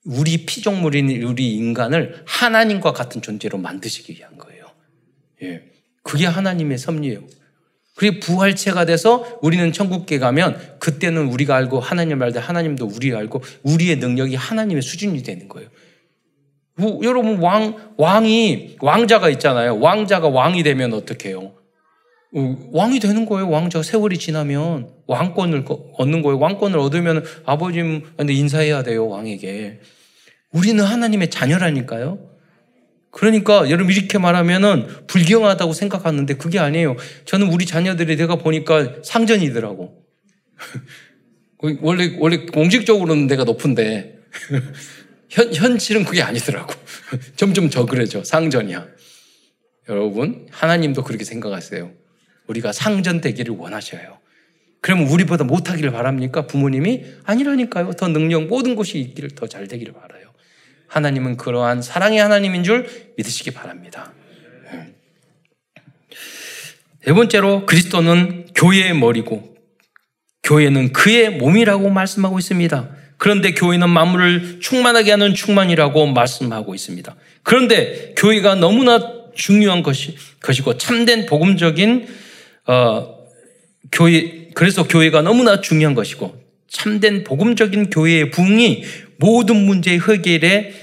우리 0.06 0.46
피조물인 0.46 1.24
우리 1.24 1.56
인간을 1.56 2.24
하나님과 2.28 2.94
같은 2.94 3.22
존재로 3.22 3.58
만드시기 3.58 4.14
위한 4.14 4.38
거예요. 4.38 4.66
예. 5.42 5.64
그게 6.04 6.26
하나님의 6.26 6.78
섭리예요. 6.78 7.24
그게 7.96 8.20
부활체가 8.20 8.86
돼서 8.86 9.40
우리는 9.42 9.72
천국에 9.72 10.20
가면 10.20 10.78
그때는 10.80 11.28
우리가 11.28 11.56
알고 11.56 11.80
하나님 11.80 12.22
알때 12.22 12.40
하나님도 12.40 12.86
우리 12.94 13.14
알고 13.14 13.42
우리의 13.64 13.98
능력이 13.98 14.36
하나님의 14.36 14.82
수준이 14.82 15.24
되는 15.24 15.48
거예요. 15.48 15.70
뭐, 16.80 17.00
여러분 17.04 17.40
왕 17.40 17.76
왕이 17.98 18.78
왕자가 18.80 19.30
있잖아요. 19.32 19.80
왕자가 19.80 20.30
왕이 20.30 20.64
되면 20.64 20.94
어떻게 20.94 21.30
해요? 21.30 21.52
어, 22.36 22.58
왕이 22.72 23.00
되는 23.00 23.26
거예요. 23.26 23.50
왕자가 23.50 23.84
세월이 23.84 24.18
지나면 24.18 24.90
왕권을 25.08 25.66
얻는 25.98 26.22
거예요. 26.22 26.40
왕권을 26.40 26.80
얻으면 26.80 27.26
아버지한테 27.46 28.34
인사해야 28.34 28.84
돼요. 28.84 29.08
왕에게. 29.08 29.82
우리는 30.52 30.84
하나님의 30.84 31.30
자녀라니까요. 31.30 32.20
그러니까 33.12 33.70
여러분 33.70 33.94
이렇게 33.94 34.18
말하면은 34.18 34.88
불경하다고 35.08 35.74
생각하는데 35.74 36.36
그게 36.36 36.60
아니에요. 36.60 36.96
저는 37.26 37.52
우리 37.52 37.66
자녀들이 37.66 38.16
내가 38.16 38.36
보니까 38.36 38.96
상전이더라고. 39.04 40.06
원래 41.82 42.16
원래 42.20 42.46
공식적으로는 42.46 43.28
내가 43.28 43.44
높은데 43.44 44.16
현 45.30 45.54
현실은 45.54 46.04
그게 46.04 46.22
아니더라고. 46.22 46.74
점점 47.36 47.70
저 47.70 47.86
그래져 47.86 48.24
상전이야. 48.24 48.88
여러분 49.90 50.48
하나님도 50.52 51.04
그렇게 51.04 51.24
생각하세요. 51.24 51.92
우리가 52.48 52.72
상전되기를 52.72 53.56
원하셔요. 53.56 54.20
그러면 54.82 55.08
우리보다 55.08 55.44
못하기를 55.44 55.92
바랍니까? 55.92 56.48
부모님이? 56.48 57.06
아니라니까요. 57.26 57.92
더 57.94 58.08
능력, 58.08 58.46
모든 58.48 58.76
것이 58.76 59.00
있기를 59.00 59.32
더 59.32 59.48
잘 59.48 59.68
되기를 59.68 59.94
바라요. 59.94 60.30
하나님은 60.88 61.38
그러한 61.38 61.82
사랑의 61.82 62.20
하나님인 62.20 62.64
줄 62.64 62.88
믿으시기 63.18 63.52
바랍니다. 63.52 64.14
네 67.06 67.14
번째로 67.14 67.66
그리스도는 67.66 68.48
교회의 68.56 68.94
머리고 68.94 69.56
교회는 70.44 70.94
그의 70.94 71.38
몸이라고 71.38 71.90
말씀하고 71.90 72.40
있습니다. 72.40 72.99
그런데 73.20 73.54
교회는 73.54 73.90
만물을 73.90 74.60
충만하게 74.62 75.12
하는 75.12 75.36
충만이라고 75.36 76.08
말씀하고 76.08 76.74
있습니다. 76.74 77.16
그런데 77.44 78.14
교회가 78.18 78.56
너무나 78.56 79.20
중요한 79.36 79.84
것이, 79.84 80.16
것이고 80.42 80.78
참된 80.78 81.26
복음적인 81.28 82.08
어, 82.66 83.20
교회 83.92 84.48
그래서 84.56 84.88
교회가 84.88 85.22
너무나 85.22 85.62
중요한 85.62 85.96
것이고 85.96 86.34
참된 86.70 87.24
복음적인 87.24 87.90
교회의 87.90 88.32
부흥이 88.32 88.84
모든 89.18 89.58
문제의 89.66 90.00
해결의 90.00 90.74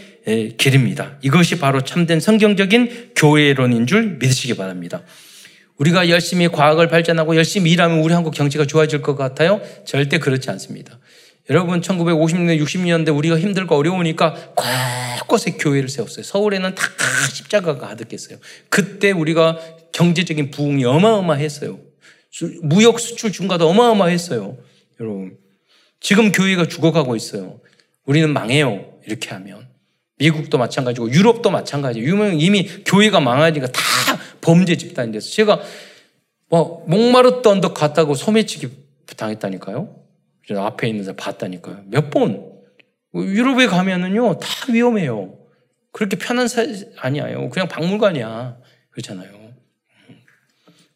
길입니다. 0.59 1.18
이것이 1.22 1.59
바로 1.59 1.83
참된 1.83 2.20
성경적인 2.20 3.12
교회론인 3.16 3.87
줄 3.87 4.18
믿으시기 4.18 4.57
바랍니다. 4.57 5.03
우리가 5.79 6.09
열심히 6.09 6.49
과학을 6.49 6.88
발전하고 6.88 7.37
열심히 7.37 7.70
일하면 7.70 8.01
우리 8.01 8.12
한국 8.12 8.35
경제가 8.35 8.66
좋아질 8.66 9.03
것 9.03 9.14
같아요? 9.16 9.61
절대 9.87 10.18
그렇지 10.18 10.51
않습니다. 10.51 10.99
여러분 11.49 11.81
1950년대 11.81 12.61
60년대 12.61 13.17
우리가 13.17 13.39
힘들고 13.39 13.77
어려우니까 13.77 14.55
곳곳에 14.55 15.53
교회를 15.53 15.89
세웠어요. 15.89 16.23
서울에는 16.25 16.75
다 16.75 16.83
십자가가 17.33 17.89
가득했어요. 17.89 18.39
그때 18.69 19.13
우리가 19.13 19.59
경제적인 19.93 20.51
부흥이 20.51 20.85
어마어마했어요. 20.85 21.79
무역 22.63 23.01
수출 23.01 23.33
증가도 23.33 23.69
어마어마했어요. 23.69 24.57
여러분. 25.01 25.37
지금 26.01 26.33
교회가 26.33 26.67
죽어가고 26.69 27.17
있어요. 27.17 27.61
우리는 28.05 28.33
망해요. 28.33 28.93
이렇게 29.07 29.31
하면. 29.31 29.69
미국도 30.19 30.59
마찬가지고 30.59 31.11
유럽도 31.13 31.51
마찬가지. 31.51 32.01
유명 32.01 32.39
이미 32.41 32.69
교회가 32.85 33.21
망하니까 33.21 33.67
다 33.69 33.81
범죄 34.41 34.77
집단이 34.77 35.13
돼서 35.13 35.31
제가 35.31 35.61
뭐 36.49 36.85
목마르던 36.87 37.55
언덕 37.55 37.75
갔다고 37.75 38.15
소매치기 38.15 38.69
당했다니까요. 39.17 40.06
앞에 40.55 40.89
있는 40.89 41.05
데 41.05 41.17
봤다니까요. 41.17 41.85
몇 41.87 42.11
번. 42.11 42.53
유럽에 43.15 43.67
가면은요 43.67 44.39
다 44.39 44.73
위험해요. 44.73 45.39
그렇게 45.93 46.17
편한 46.17 46.47
사 46.49 46.63
아니에요. 46.99 47.49
그냥 47.49 47.69
박물관이야. 47.69 48.59
그렇잖아요. 48.91 49.31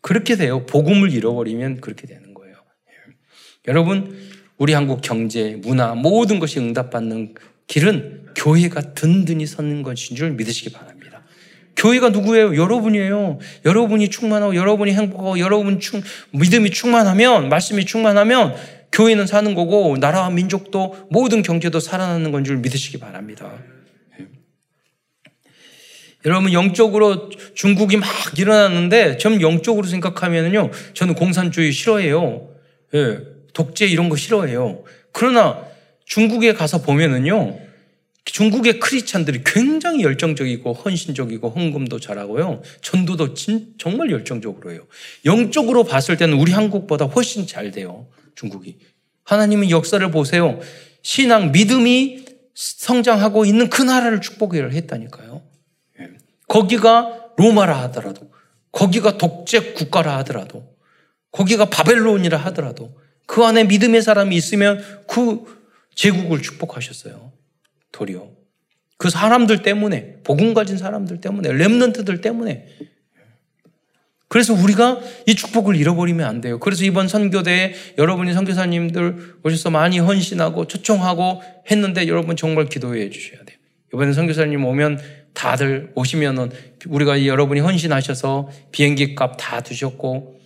그렇게 0.03 0.37
돼요. 0.37 0.67
복음을 0.67 1.13
잃어버리면 1.13 1.81
그렇게 1.81 2.07
되는 2.07 2.35
거예요. 2.35 2.57
여러분, 3.69 4.17
우리 4.57 4.73
한국 4.73 5.01
경제, 5.01 5.57
문화, 5.63 5.95
모든 5.95 6.39
것이 6.39 6.59
응답받는 6.59 7.35
길은 7.67 8.27
교회가 8.37 8.95
든든히 8.95 9.47
서는 9.47 9.83
것인 9.83 10.17
줄 10.17 10.33
믿으시기 10.33 10.73
바랍니다. 10.73 11.23
교회가 11.77 12.11
누구예요? 12.11 12.57
여러분이에요. 12.57 13.39
여러분이 13.65 14.11
충만하고, 14.11 14.55
여러분이 14.55 14.93
행복하고, 14.93 15.39
여러분 15.39 15.81
충, 15.81 16.03
믿음이 16.33 16.71
충만하면, 16.71 17.49
말씀이 17.49 17.87
충만하면, 17.87 18.55
교회는 18.93 19.27
사는 19.27 19.55
거고, 19.55 19.97
나라와 19.99 20.31
민족도, 20.31 21.09
모든 21.11 21.43
경제도 21.43 21.81
살아나는 21.81 22.33
건 22.33 22.45
줄 22.45 22.57
믿으시기 22.59 22.99
바랍니다. 22.99 23.53
여러분 26.27 26.53
영적으로 26.53 27.31
중국이 27.55 27.97
막 27.97 28.09
일어났는데 28.37 29.17
전 29.17 29.41
영적으로 29.41 29.87
생각하면요 29.87 30.71
저는 30.93 31.15
공산주의 31.15 31.73
싫어해요. 31.73 32.49
예, 32.95 33.19
독재 33.55 33.87
이런 33.87 34.09
거 34.09 34.17
싫어해요. 34.17 34.85
그러나 35.13 35.65
중국에 36.05 36.53
가서 36.53 36.83
보면은요 36.83 37.59
중국의 38.27 38.81
크리스찬들이 38.81 39.41
굉장히 39.45 40.03
열정적이고 40.03 40.75
헌신적이고 40.75 41.49
헌금도 41.49 41.99
잘하고요 41.99 42.63
전도도 42.83 43.33
진, 43.35 43.69
정말 43.79 44.11
열정적으로 44.11 44.73
해요. 44.73 44.87
영적으로 45.25 45.85
봤을 45.85 46.19
때는 46.19 46.39
우리 46.39 46.53
한국보다 46.53 47.07
훨씬 47.07 47.47
잘 47.47 47.71
돼요. 47.71 48.07
중국이 48.41 48.79
하나님의 49.25 49.71
역사를 49.71 50.11
보세요. 50.11 50.59
신앙 51.03 51.53
믿음이 51.53 52.25
성장하고 52.55 53.45
있는 53.45 53.69
그 53.69 53.83
나라를 53.83 54.21
축복을 54.21 54.73
했다니까요. 54.73 55.43
거기가 56.49 57.33
로마라 57.37 57.81
하더라도, 57.85 58.31
거기가 58.73 59.19
독재 59.19 59.75
국가라 59.75 60.17
하더라도, 60.19 60.75
거기가 61.33 61.67
바벨론이라 61.67 62.37
하더라도, 62.39 62.99
그 63.27 63.45
안에 63.45 63.65
믿음의 63.65 64.03
사람이 64.03 64.35
있으면 64.35 64.83
그 65.07 65.45
제국을 65.95 66.43
축복하셨어요. 66.43 67.33
도리어. 67.93 68.31
그 68.97 69.11
사람들 69.11 69.63
때문에, 69.63 70.23
복음 70.25 70.55
가진 70.55 70.77
사람들 70.77 71.21
때문에, 71.21 71.53
렘넌트들 71.53 72.21
때문에. 72.21 72.67
그래서 74.31 74.55
우리가 74.55 75.01
이 75.27 75.35
축복을 75.35 75.75
잃어버리면 75.75 76.25
안 76.25 76.41
돼요. 76.41 76.61
그래서 76.61 76.85
이번 76.85 77.09
선교대에 77.09 77.75
여러분이 77.99 78.33
선교사님들 78.33 79.35
오셔서 79.43 79.71
많이 79.71 79.99
헌신하고 79.99 80.69
초청하고 80.69 81.43
했는데 81.69 82.07
여러분 82.07 82.37
정말 82.37 82.67
기도해 82.67 83.11
주셔야 83.11 83.41
돼요. 83.45 83.59
이번에 83.93 84.13
선교사님 84.13 84.65
오면 84.65 85.01
다들 85.35 85.91
오시면은 85.97 86.53
우리가 86.87 87.27
여러분이 87.27 87.59
헌신하셔서 87.59 88.51
비행기 88.71 89.17
값 89.17 89.37
다 89.37 89.63
두셨고 89.63 90.39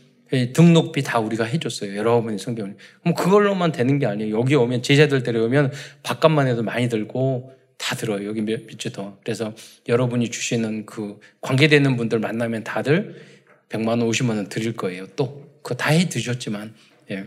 등록비 0.54 1.02
다 1.02 1.18
우리가 1.18 1.44
해줬어요. 1.44 1.94
여러분이 1.94 2.38
성경을. 2.38 2.76
그럼 3.02 3.14
그걸로만 3.14 3.72
되는 3.72 3.98
게 3.98 4.06
아니에요. 4.06 4.38
여기 4.38 4.54
오면 4.54 4.82
제자들 4.82 5.22
데려오면 5.22 5.72
밥값만 6.02 6.46
해도 6.46 6.62
많이 6.62 6.88
들고 6.88 7.52
다 7.76 7.94
들어요. 7.96 8.26
여기 8.26 8.40
몇, 8.40 8.66
주 8.78 8.92
더. 8.92 9.18
그래서 9.22 9.52
여러분이 9.88 10.30
주시는 10.30 10.86
그 10.86 11.20
관계되는 11.42 11.98
분들 11.98 12.18
만나면 12.18 12.64
다들 12.64 13.33
100만 13.74 13.88
원, 13.88 14.00
50만 14.00 14.36
원 14.36 14.48
드릴 14.48 14.74
거예요. 14.76 15.06
또. 15.16 15.44
그거 15.62 15.74
다 15.74 15.90
해 15.90 16.08
드셨지만. 16.08 16.74
예. 17.10 17.26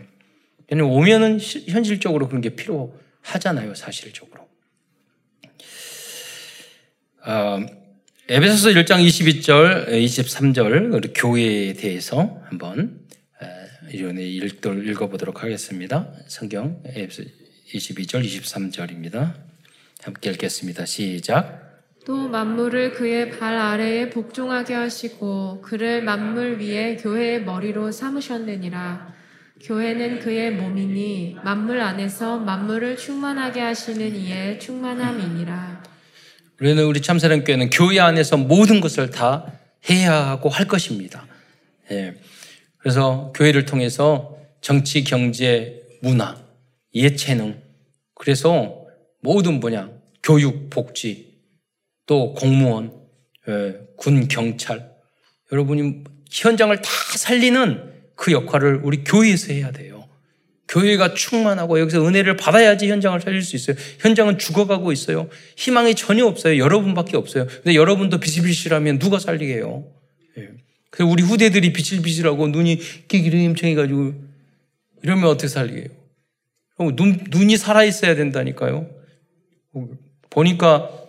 오면은 0.72 1.38
현실적으로 1.40 2.28
그런 2.28 2.40
게 2.40 2.50
필요하잖아요. 2.50 3.74
사실적으로. 3.74 4.48
어, 7.26 7.66
에베소서 8.28 8.70
1장 8.70 9.04
22절, 9.06 9.88
23절 9.88 11.12
교회에 11.14 11.72
대해서 11.72 12.40
한번 12.44 13.00
이번에 13.92 14.22
읽어보도록 14.24 15.42
하겠습니다. 15.42 16.12
성경 16.26 16.82
에베소 16.86 17.24
22절, 17.72 18.24
23절입니다. 18.24 19.34
함께 20.02 20.30
읽겠습니다. 20.30 20.86
시작. 20.86 21.67
또 22.08 22.26
만물을 22.26 22.94
그의 22.94 23.28
발 23.32 23.58
아래에 23.58 24.08
복종하게 24.08 24.72
하시고 24.72 25.60
그를 25.60 26.02
만물 26.02 26.58
위에 26.58 26.96
교회의 26.96 27.44
머리로 27.44 27.92
삼으셨느니라. 27.92 29.14
교회는 29.60 30.20
그의 30.20 30.52
몸이니 30.52 31.36
만물 31.44 31.82
안에서 31.82 32.38
만물을 32.38 32.96
충만하게 32.96 33.60
하시는 33.60 34.16
이의 34.16 34.58
충만함이니라. 34.58 35.82
우리는 36.58 36.82
우리 36.86 37.02
참사랑교회는 37.02 37.68
교회 37.68 38.00
안에서 38.00 38.38
모든 38.38 38.80
것을 38.80 39.10
다 39.10 39.44
해야 39.90 40.28
하고 40.28 40.48
할 40.48 40.66
것입니다. 40.66 41.26
예. 41.90 42.14
그래서 42.78 43.34
교회를 43.36 43.66
통해서 43.66 44.34
정치, 44.62 45.04
경제, 45.04 45.82
문화, 46.00 46.38
예체능, 46.94 47.60
그래서 48.14 48.86
모든 49.20 49.60
분야, 49.60 49.90
교육, 50.22 50.70
복지, 50.70 51.27
또 52.08 52.32
공무원, 52.32 52.90
예, 53.48 53.76
군, 53.96 54.26
경찰, 54.28 54.90
여러분이 55.52 56.04
현장을 56.30 56.74
다 56.74 56.90
살리는 57.16 57.92
그 58.16 58.32
역할을 58.32 58.80
우리 58.82 59.04
교회에서 59.04 59.52
해야 59.52 59.70
돼요. 59.70 60.08
교회가 60.68 61.14
충만하고 61.14 61.78
여기서 61.80 62.06
은혜를 62.06 62.36
받아야지 62.36 62.88
현장을 62.90 63.20
살릴 63.20 63.42
수 63.42 63.56
있어요. 63.56 63.76
현장은 64.00 64.38
죽어가고 64.38 64.90
있어요. 64.90 65.28
희망이 65.56 65.94
전혀 65.94 66.24
없어요. 66.24 66.58
여러분밖에 66.58 67.16
없어요. 67.16 67.46
근데 67.46 67.74
여러분도 67.74 68.18
비실비실하면 68.18 68.98
누가 68.98 69.18
살리게요? 69.18 69.84
예. 70.38 70.48
그래서 70.90 71.10
우리 71.10 71.22
후대들이 71.22 71.72
비실비실하고 71.74 72.48
눈이 72.48 72.80
끼기름청해가지고 73.08 74.14
이러면 75.02 75.24
어떻게 75.26 75.48
살리게요? 75.48 75.88
눈, 76.96 77.18
눈이 77.30 77.58
살아있어야 77.58 78.14
된다니까요. 78.14 78.88
보니까 80.30 81.07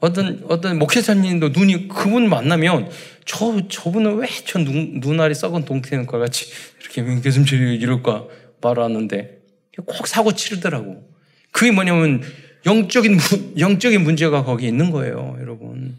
어떤, 0.00 0.42
어떤 0.48 0.78
목회자님도 0.78 1.50
눈이 1.50 1.88
그분 1.88 2.28
만나면 2.28 2.90
저, 3.26 3.60
저분은 3.68 4.16
왜 4.16 4.26
저 4.46 4.58
눈알이 4.58 5.34
썩은 5.34 5.64
동태는과 5.64 6.18
같이 6.18 6.46
이렇게 6.80 7.02
교수님 7.20 7.74
이럴까 7.80 8.24
말하는데 8.60 9.38
꼭 9.86 10.06
사고 10.06 10.32
치르더라고. 10.32 11.08
그게 11.52 11.70
뭐냐면 11.70 12.22
영적인, 12.66 13.18
영적인 13.58 14.02
문제가 14.02 14.44
거기 14.44 14.66
있는 14.66 14.90
거예요, 14.90 15.36
여러분. 15.40 15.96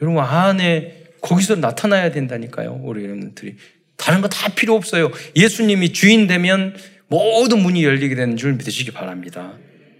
여러분 0.00 0.22
안에 0.22 1.04
거기서 1.20 1.56
나타나야 1.56 2.10
된다니까요, 2.10 2.80
우리 2.82 3.04
여러분들이. 3.04 3.56
다른 3.96 4.20
거 4.20 4.28
다 4.28 4.52
필요 4.54 4.74
없어요. 4.74 5.10
예수님이 5.36 5.92
주인 5.92 6.26
되면 6.26 6.74
모든 7.06 7.60
문이 7.60 7.84
열리게 7.84 8.14
되는 8.16 8.36
줄 8.36 8.54
믿으시기 8.54 8.90
바랍니다. 8.90 9.52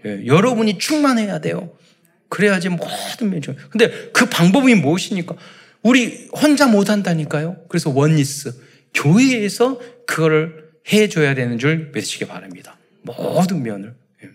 예, 0.04 0.26
여러분이 0.26 0.78
충만해야 0.78 1.40
돼요. 1.40 1.70
그래야지 2.32 2.70
모든 2.70 3.28
면이 3.28 3.42
근데 3.68 4.08
그 4.10 4.24
방법이 4.24 4.74
무엇입니까? 4.76 5.36
우리 5.82 6.28
혼자 6.32 6.66
못 6.66 6.88
한다니까요. 6.88 7.58
그래서 7.68 7.90
원리스 7.90 8.54
교회에서 8.94 9.78
그거를 10.06 10.70
해줘야 10.90 11.34
되는 11.34 11.58
줄 11.58 11.90
믿으시기 11.92 12.26
바랍니다. 12.26 12.78
모든 13.02 13.62
면을. 13.62 13.94
예. 14.24 14.30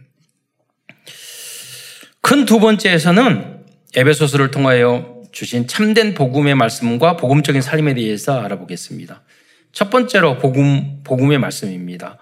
큰두 2.22 2.60
번째에서는 2.60 3.64
에베소스를 3.96 4.52
통하여 4.52 5.24
주신 5.32 5.66
참된 5.66 6.14
복음의 6.14 6.54
말씀과 6.54 7.18
복음적인 7.18 7.64
삶에 7.64 7.96
대해서 7.96 8.40
알아보겠습니다. 8.40 9.24
첫 9.72 9.90
번째로 9.90 10.38
복음 10.38 11.02
복음의 11.04 11.40
말씀입니다. 11.40 12.20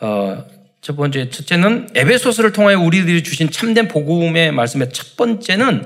어, 0.00 0.44
첫 0.86 0.94
번째, 0.94 1.30
첫째는 1.30 1.88
에베소스를 1.96 2.52
통하여 2.52 2.78
우리들이 2.78 3.24
주신 3.24 3.50
참된 3.50 3.88
복음의 3.88 4.52
말씀의 4.52 4.90
첫 4.92 5.16
번째는 5.16 5.84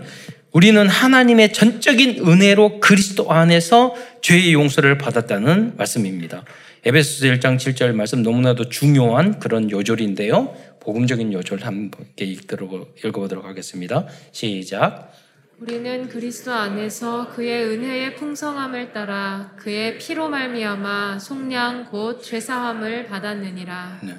우리는 0.52 0.86
하나님의 0.86 1.54
전적인 1.54 2.28
은혜로 2.28 2.80
그리스도 2.80 3.32
안에서 3.32 3.94
죄의 4.20 4.52
용서를 4.52 4.98
받았다는 4.98 5.78
말씀입니다. 5.78 6.44
에베소서 6.84 7.28
1장 7.28 7.56
7절 7.56 7.94
말씀 7.94 8.22
너무나도 8.22 8.68
중요한 8.68 9.38
그런 9.38 9.70
요절인데요. 9.70 10.54
복음적인 10.80 11.32
요절 11.32 11.62
함께 11.62 12.26
읽어보도록 12.26 13.46
하겠습니다. 13.46 14.06
시작. 14.32 15.14
우리는 15.60 16.08
그리스도 16.08 16.52
안에서 16.52 17.28
그의 17.34 17.64
은혜의 17.64 18.16
풍성함을 18.16 18.92
따라 18.92 19.52
그의 19.56 19.96
피로 19.96 20.28
말미암아 20.28 21.18
속량 21.18 21.86
곧 21.90 22.22
죄사함을 22.22 23.06
받았느니라. 23.06 24.00
네. 24.02 24.14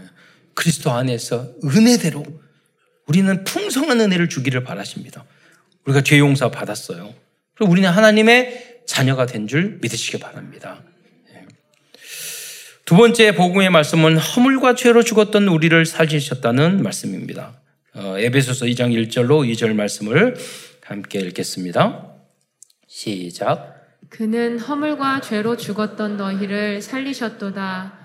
그리스도 0.53 0.91
안에서 0.91 1.53
은혜대로 1.63 2.23
우리는 3.07 3.43
풍성한 3.43 3.99
은혜를 3.99 4.29
주기를 4.29 4.63
바라십니다. 4.63 5.25
우리가 5.85 6.01
죄 6.01 6.19
용서 6.19 6.51
받았어요. 6.51 7.13
그리고 7.55 7.71
우리는 7.71 7.89
하나님의 7.89 8.81
자녀가 8.85 9.25
된 9.25 9.47
줄 9.47 9.79
믿으시기 9.81 10.19
바랍니다. 10.19 10.81
예. 11.33 11.45
두 12.85 12.95
번째 12.95 13.35
복음의 13.35 13.69
말씀은 13.69 14.17
허물과 14.17 14.75
죄로 14.75 15.03
죽었던 15.03 15.47
우리를 15.47 15.85
살리셨다는 15.85 16.83
말씀입니다. 16.83 17.59
어, 17.93 18.15
에베소서 18.17 18.65
2장 18.67 18.91
1절로 19.09 19.45
2절 19.51 19.73
말씀을 19.73 20.35
함께 20.83 21.19
읽겠습니다. 21.19 22.07
시작. 22.87 23.81
그는 24.09 24.59
허물과 24.59 25.21
죄로 25.21 25.55
죽었던 25.57 26.17
너희를 26.17 26.81
살리셨도다. 26.81 28.00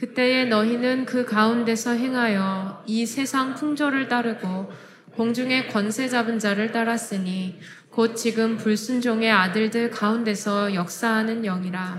그때에 0.00 0.46
너희는 0.46 1.04
그 1.04 1.26
가운데서 1.26 1.90
행하여 1.90 2.82
이 2.86 3.04
세상 3.04 3.54
풍조를 3.54 4.08
따르고 4.08 4.72
공중의 5.14 5.68
권세 5.68 6.08
잡은 6.08 6.38
자를 6.38 6.72
따랐으니 6.72 7.58
곧 7.90 8.16
지금 8.16 8.56
불순종의 8.56 9.30
아들들 9.30 9.90
가운데서 9.90 10.72
역사하는 10.72 11.42
영이라. 11.42 11.98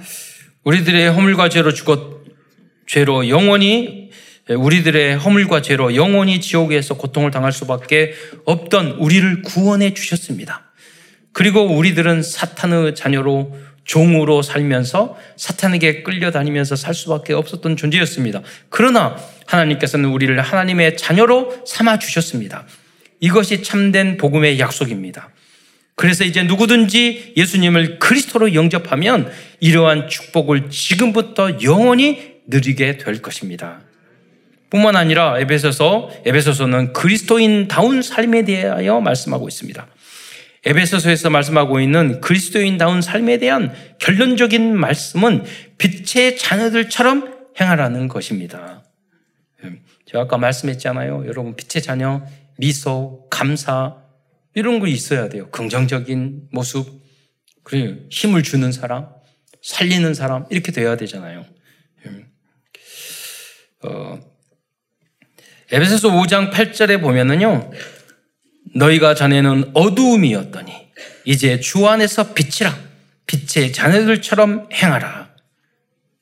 우리들의 0.64 1.12
허물과 1.12 1.50
죄로 1.50 1.72
죽었 1.72 2.24
죄로 2.88 3.30
영원히 3.30 4.10
우리들의 4.50 5.18
허물과 5.18 5.62
죄로 5.62 5.94
영원히 5.96 6.42
지옥에서 6.42 6.96
고통을 6.96 7.30
당할 7.30 7.52
수밖에 7.52 8.16
없던 8.46 8.94
우리를 8.94 9.44
구원해 9.44 9.94
주셨습니다. 9.94 10.72
그리고 11.34 11.62
우리들은 11.62 12.24
사탄의 12.24 12.96
자녀로 12.96 13.56
종으로 13.92 14.42
살면서 14.42 15.18
사탄에게 15.36 16.04
끌려다니면서 16.04 16.78
살 16.78 16.94
수밖에 16.94 17.34
없었던 17.34 17.76
존재였습니다. 17.76 18.42
그러나 18.70 19.18
하나님께서는 19.48 20.10
우리를 20.10 20.40
하나님의 20.40 20.96
자녀로 20.96 21.64
삼아 21.66 22.00
주셨습니다. 22.00 22.66
이것이 23.20 23.64
참된 23.64 24.16
복음의 24.16 24.60
약속입니다. 24.60 25.32
그래서 25.96 26.24
이제 26.24 26.44
누구든지 26.44 27.34
예수님을 27.36 28.00
그리스도로 28.00 28.54
영접하면 28.54 29.30
이러한 29.60 30.08
축복을 30.08 30.70
지금부터 30.70 31.62
영원히 31.62 32.36
누리게 32.48 32.98
될 32.98 33.22
것입니다. 33.22 33.82
뿐만 34.70 34.96
아니라 34.96 35.38
에베소서 35.38 36.12
에베소서는 36.26 36.94
그리스도인다운 36.94 38.02
삶에 38.02 38.46
대하여 38.46 39.02
말씀하고 39.02 39.50
있습니다. 39.50 39.86
에베소서에서 40.66 41.30
말씀하고 41.30 41.80
있는 41.80 42.22
그리스도인다운 42.22 43.02
삶에 43.02 43.40
대한 43.40 43.74
결론적인 44.00 44.78
말씀은 44.78 45.44
빛의 45.78 46.38
자녀들처럼 46.38 47.50
행하라는 47.60 48.08
것입니다. 48.08 48.84
제가 50.06 50.26
아까 50.26 50.38
말씀했잖아요. 50.38 51.26
여러분, 51.26 51.56
빛의 51.56 51.82
자녀, 51.82 52.26
미소, 52.58 53.28
감사, 53.30 53.98
이런 54.54 54.80
거 54.80 54.88
있어야 54.88 55.30
돼요. 55.30 55.50
긍정적인 55.50 56.50
모습, 56.52 57.02
그리고 57.64 58.02
힘을 58.10 58.44
주는 58.44 58.72
사람, 58.72 59.08
살리는 59.64 60.14
사람, 60.14 60.46
이렇게 60.50 60.72
돼야 60.72 60.98
되잖아요. 60.98 61.46
어, 63.84 64.20
에베소서 65.72 66.10
5장 66.12 66.52
8절에 66.52 67.02
보면은요, 67.02 67.72
너희가 68.76 69.16
전에는 69.16 69.72
어두움이었더니 69.74 70.72
이제 71.26 71.60
주 71.60 71.88
안에서 71.88 72.34
빛이라 72.34 72.78
빛의 73.28 73.72
자녀들처럼 73.74 74.70
행하라. 74.74 75.30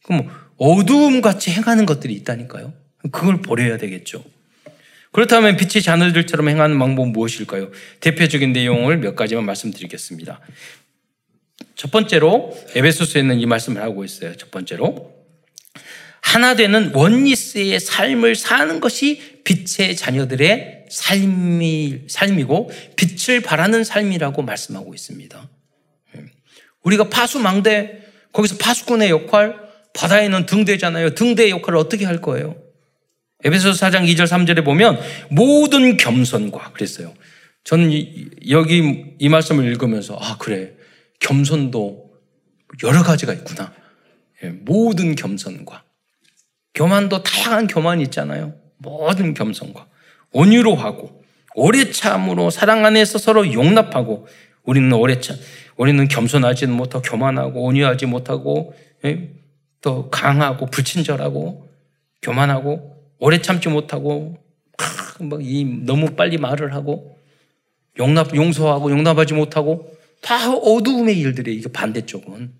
그럼 0.03 0.25
뭐 0.25 0.33
어두움 0.57 1.21
같이 1.21 1.51
행하는 1.51 1.85
것들이 1.85 2.13
있다니까요. 2.13 2.73
그걸 3.11 3.41
버려야 3.41 3.77
되겠죠. 3.77 4.23
그렇다면 5.11 5.57
빛의 5.57 5.81
자녀들처럼 5.81 6.49
행하는 6.49 6.77
방법은 6.77 7.11
무엇일까요? 7.13 7.71
대표적인 7.99 8.53
내용을 8.53 8.97
몇 8.97 9.15
가지만 9.15 9.45
말씀드리겠습니다. 9.45 10.39
첫 11.75 11.91
번째로 11.91 12.55
에베소서에는 12.75 13.39
이 13.39 13.45
말씀을 13.45 13.81
하고 13.81 14.03
있어요. 14.05 14.35
첫 14.35 14.51
번째로 14.51 15.13
하나 16.21 16.55
되는 16.55 16.91
원리스의 16.93 17.79
삶을 17.79 18.35
사는 18.35 18.79
것이 18.79 19.41
빛의 19.43 19.95
자녀들의 19.95 20.78
삶이, 20.89 22.05
삶이고 22.07 22.71
빛을 22.95 23.41
바라는 23.41 23.83
삶이라고 23.83 24.41
말씀하고 24.41 24.93
있습니다. 24.93 25.49
예. 26.15 26.25
우리가 26.83 27.09
파수망대, 27.09 28.03
거기서 28.33 28.57
파수꾼의 28.57 29.09
역할, 29.09 29.55
바다에는 29.93 30.45
등대잖아요. 30.45 31.15
등대의 31.15 31.49
역할을 31.51 31.77
어떻게 31.77 32.05
할 32.05 32.21
거예요? 32.21 32.55
에베소 33.43 33.71
4장 33.71 34.05
2절 34.13 34.25
3절에 34.25 34.65
보면 34.65 34.99
모든 35.29 35.97
겸손과 35.97 36.73
그랬어요. 36.73 37.13
저는 37.63 37.91
여기 38.49 39.15
이 39.17 39.29
말씀을 39.29 39.65
읽으면서 39.65 40.17
아 40.19 40.37
그래 40.37 40.73
겸손도 41.19 42.09
여러 42.83 43.03
가지가 43.03 43.33
있구나. 43.33 43.73
예, 44.43 44.49
모든 44.49 45.15
겸손과 45.15 45.83
교만도 46.73 47.23
다양한 47.23 47.67
교만이 47.67 48.03
있잖아요. 48.03 48.55
모든 48.77 49.33
겸손과 49.33 49.87
온유로 50.31 50.75
하고 50.75 51.23
오래 51.55 51.91
참으로 51.91 52.49
사랑 52.49 52.85
안에서 52.85 53.17
서로 53.17 53.51
용납하고 53.51 54.27
우리는 54.63 54.91
오래 54.93 55.19
참 55.19 55.37
우리는 55.77 56.07
겸손하지 56.07 56.67
못하고 56.67 57.01
교만하고 57.01 57.63
온유하지 57.63 58.05
못하고 58.05 58.73
예, 59.05 59.29
또 59.81 60.09
강하고 60.09 60.67
불친절하고 60.67 61.69
교만하고 62.21 62.97
오래 63.19 63.41
참지 63.41 63.69
못하고 63.69 64.37
막이 65.19 65.81
너무 65.85 66.15
빨리 66.15 66.37
말을 66.37 66.73
하고 66.73 67.17
용납 67.97 68.35
용서하고 68.35 68.91
용납하지 68.91 69.33
못하고 69.33 69.93
다 70.21 70.53
어두움의 70.53 71.17
일들이 71.17 71.55
이게 71.55 71.69
반대쪽은. 71.71 72.53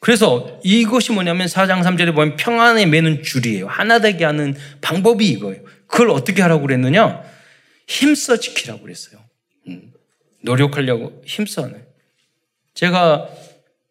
그래서 0.00 0.60
이것이 0.62 1.12
뭐냐면 1.12 1.46
4장 1.46 1.82
3절에 1.82 2.14
보면 2.14 2.36
평안에 2.36 2.84
매는 2.84 3.22
줄이에요. 3.22 3.68
하나 3.68 4.00
되게 4.00 4.24
하는 4.24 4.54
방법이 4.82 5.26
이거예요. 5.26 5.62
그걸 5.86 6.10
어떻게 6.10 6.42
하라고 6.42 6.62
그랬느냐? 6.62 7.22
힘써 7.86 8.38
지키라고 8.38 8.82
그랬어요. 8.82 9.20
음. 9.68 9.92
노력하려고 10.42 11.22
힘써. 11.24 11.70
제가 12.74 13.28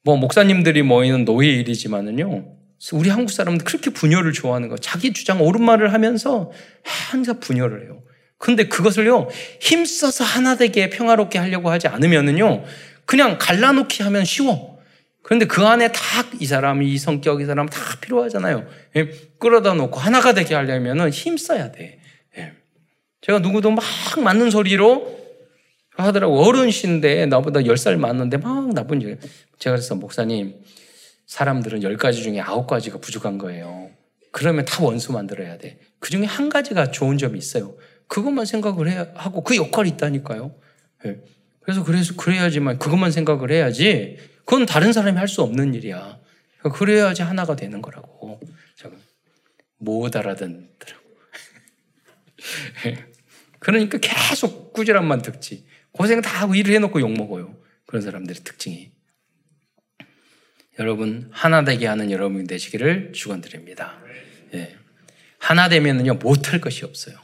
뭐 0.04 0.18
목사님들이 0.18 0.84
모이는 0.84 1.26
노예 1.26 1.50
일이지만은요. 1.50 2.54
우리 2.92 3.10
한국 3.10 3.32
사람들 3.32 3.66
그렇게 3.66 3.92
분열을 3.92 4.34
좋아하는 4.34 4.68
거. 4.68 4.78
자기 4.78 5.14
주장 5.14 5.42
옳은 5.42 5.64
말을 5.64 5.94
하면서 5.94 6.52
항상 6.84 7.40
분열을 7.40 7.86
해요. 7.86 8.04
근데 8.38 8.68
그것을요, 8.68 9.30
힘써서 9.62 10.26
하나 10.26 10.58
되게 10.58 10.90
평화롭게 10.90 11.40
하려고 11.40 11.70
하지 11.70 11.88
않으면은요, 11.88 12.66
그냥 13.06 13.38
갈라놓기 13.40 14.04
하면 14.04 14.26
쉬워. 14.26 14.73
그런데 15.24 15.46
그 15.46 15.66
안에 15.66 15.92
다 15.92 16.24
이 16.40 16.46
사람이, 16.46 16.92
이 16.92 16.98
성격, 16.98 17.42
이 17.42 17.46
사람 17.46 17.68
다 17.68 17.80
필요하잖아요. 18.02 18.68
예, 18.98 19.06
끌어다 19.40 19.74
놓고 19.76 19.98
하나가 19.98 20.34
되게 20.34 20.56
하려면은 20.56 21.10
힘 21.10 21.38
써야 21.38 21.72
돼. 21.72 22.00
예. 22.38 22.54
제가 23.22 23.40
누구도 23.40 23.72
막 23.72 23.84
맞는 24.22 24.52
소리로 24.52 25.22
하더라고. 25.92 26.44
어른신데 26.44 27.28
나보다 27.28 27.62
10살 27.62 27.98
많은데 27.98 28.38
막 28.38 28.74
나쁜 28.74 29.02
일. 29.02 29.20
제가 29.60 29.76
그래서 29.76 29.96
목사님, 29.96 30.56
사람들은 31.28 31.82
10가지 31.82 32.24
중에 32.24 32.42
9가지가 32.42 33.00
부족한 33.00 33.38
거예요. 33.38 33.90
그러면 34.32 34.66
다 34.66 34.84
원수 34.84 35.14
만들어야 35.14 35.58
돼. 35.58 35.80
그 36.00 36.10
중에 36.10 36.26
한 36.26 36.50
가지가 36.50 36.92
좋은 36.92 37.18
점이 37.18 37.38
있어요. 37.38 37.76
그것만 38.08 38.46
생각을 38.46 38.90
해야 38.90 39.08
하고 39.14 39.44
그 39.44 39.56
역할이 39.56 39.90
있다니까요. 39.92 40.54
네. 41.06 41.20
그래서 41.62 41.84
그래서 41.84 42.16
그래야지만 42.16 42.80
그것만 42.80 43.12
생각을 43.12 43.52
해야지. 43.52 44.18
그건 44.46 44.66
다른 44.66 44.94
사람이 44.94 45.18
할 45.18 45.28
수 45.28 45.42
없는 45.42 45.74
일이야. 45.74 46.20
그래야지 46.74 47.22
하나가 47.24 47.56
되는 47.56 47.82
거라고. 47.82 48.40
못 49.78 50.16
알아듣더라고. 50.16 51.04
그러니까 53.60 53.98
계속 53.98 54.74
꾸지람만 54.74 55.22
듣지. 55.22 55.66
고생 55.92 56.22
다 56.22 56.42
하고 56.42 56.56
일을 56.56 56.74
해놓고 56.76 57.02
욕먹어요. 57.02 57.56
그런 57.86 58.02
사람들의 58.02 58.44
특징이. 58.44 58.92
여러분, 60.80 61.30
하나 61.32 61.64
되게 61.64 61.86
하는 61.86 62.10
여러분이 62.12 62.48
되시기를 62.48 63.12
축원드립니다. 63.14 64.00
예. 64.54 64.76
하나 65.38 65.70
되면은요, 65.70 66.16
못할 66.16 66.60
것이 66.60 66.84
없어요. 66.84 67.18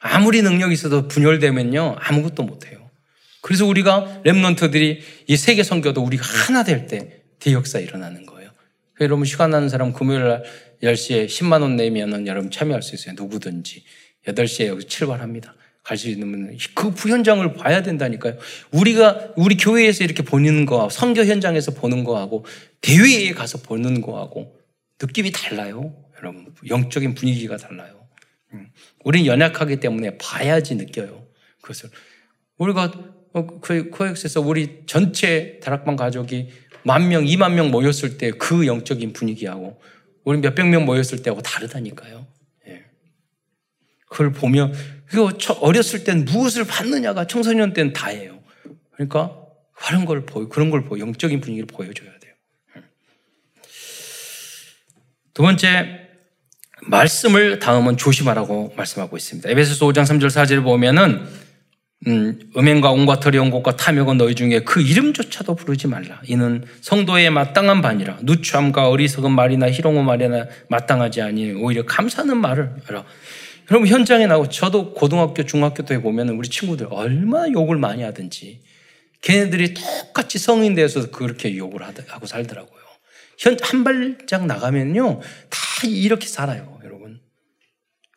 아무리 0.00 0.42
능력이 0.42 0.74
있어도 0.74 1.08
분열되면요, 1.08 1.96
아무것도 1.98 2.42
못해요. 2.42 2.83
그래서 3.44 3.66
우리가 3.66 4.22
랩런트들이 4.24 5.00
이 5.26 5.36
세계 5.36 5.62
선교도 5.62 6.02
우리가 6.02 6.24
하나 6.24 6.64
될 6.64 6.86
때 6.86 7.20
대역사 7.40 7.78
일어나는 7.78 8.24
거예요. 8.24 8.50
여러분 9.02 9.26
시간 9.26 9.50
나는 9.50 9.68
사람 9.68 9.92
금요일 9.92 10.24
날 10.24 10.44
10시에 10.82 11.26
10만 11.26 11.60
원 11.60 11.76
내면은 11.76 12.26
여러분 12.26 12.50
참여할 12.50 12.82
수 12.82 12.94
있어요. 12.94 13.14
누구든지. 13.18 13.84
8시에 14.26 14.68
여기 14.68 14.86
출발합니다. 14.86 15.54
갈 15.82 15.98
수 15.98 16.08
있는 16.08 16.56
그 16.74 16.88
현장을 17.10 17.52
봐야 17.52 17.82
된다니까요. 17.82 18.38
우리가 18.70 19.34
우리 19.36 19.58
교회에서 19.58 20.04
이렇게 20.04 20.22
보는 20.22 20.64
거하고 20.64 20.88
선교 20.88 21.22
현장에서 21.22 21.72
보는 21.72 22.04
거하고 22.04 22.46
대회에 22.80 23.32
가서 23.32 23.58
보는 23.58 24.00
거하고 24.00 24.56
느낌이 25.02 25.32
달라요. 25.32 25.94
여러분 26.16 26.54
영적인 26.66 27.14
분위기가 27.14 27.58
달라요. 27.58 28.08
음. 28.54 28.68
우리는 29.04 29.26
연약하기 29.26 29.80
때문에 29.80 30.16
봐야지 30.16 30.76
느껴요. 30.76 31.26
그것을. 31.60 31.90
우리가 32.58 32.84
어, 32.84 33.13
그 33.60 33.90
코엑스에서 33.90 34.40
우리 34.40 34.84
전체 34.86 35.58
다락방 35.62 35.96
가족이 35.96 36.50
만 36.84 37.08
명, 37.08 37.26
이만 37.26 37.54
명 37.54 37.70
모였을 37.70 38.16
때 38.16 38.30
그 38.30 38.66
영적인 38.66 39.12
분위기하고 39.12 39.80
우리 40.22 40.38
몇백 40.38 40.66
명 40.68 40.84
모였을 40.84 41.22
때하고 41.22 41.42
다르다니까요. 41.42 42.26
예. 42.68 42.84
그걸 44.06 44.32
보면 44.32 44.72
그 45.06 45.28
어렸을 45.60 46.04
땐 46.04 46.24
무엇을 46.24 46.64
받느냐가 46.64 47.26
청소년 47.26 47.72
때는 47.72 47.92
다예요. 47.92 48.42
그러니까 48.92 49.36
그런 49.72 50.04
걸 50.04 50.24
보여, 50.24 50.48
그런 50.48 50.70
걸 50.70 50.84
보여, 50.84 51.00
영적인 51.00 51.40
분위기를 51.40 51.66
보여줘야 51.66 52.10
돼요. 52.20 52.34
예. 52.76 52.82
두 55.34 55.42
번째, 55.42 56.00
말씀을 56.86 57.58
다음은 57.58 57.96
조심하라고 57.96 58.74
말씀하고 58.76 59.16
있습니다. 59.16 59.48
에베소서 59.50 59.86
5장 59.86 60.04
3절 60.04 60.26
4절을 60.26 60.62
보면은 60.62 61.26
음, 62.06 62.38
음행과 62.56 62.90
온과 62.90 63.20
터리온 63.20 63.50
것과 63.50 63.76
탐욕은 63.76 64.18
너희 64.18 64.34
중에 64.34 64.60
그 64.60 64.82
이름조차도 64.82 65.54
부르지 65.54 65.86
말라. 65.86 66.20
이는 66.26 66.64
성도의 66.82 67.30
마땅한 67.30 67.80
반이라. 67.80 68.18
누추함과 68.22 68.88
어리석은 68.88 69.30
말이나 69.30 69.70
희롱의 69.70 70.04
말이나 70.04 70.46
마땅하지 70.68 71.22
아니 71.22 71.52
오히려 71.52 71.84
감사하는 71.86 72.36
말을 72.36 72.74
하라. 72.84 73.04
여러분 73.70 73.88
현장에 73.88 74.26
나고 74.26 74.50
저도 74.50 74.92
고등학교 74.92 75.44
중학교 75.44 75.84
때 75.84 76.00
보면 76.02 76.30
우리 76.30 76.48
친구들 76.48 76.88
얼마나 76.90 77.50
욕을 77.50 77.78
많이 77.78 78.02
하든지 78.02 78.60
걔네들이 79.22 79.72
똑같이 79.72 80.38
성인 80.38 80.74
되어서 80.74 81.10
그렇게 81.10 81.56
욕을 81.56 81.80
하고 81.82 82.26
살더라고요. 82.26 82.84
현, 83.38 83.56
한 83.62 83.82
발짝 83.82 84.44
나가면요 84.44 85.20
다 85.48 85.86
이렇게 85.86 86.26
살아요, 86.26 86.78
여러분. 86.84 87.20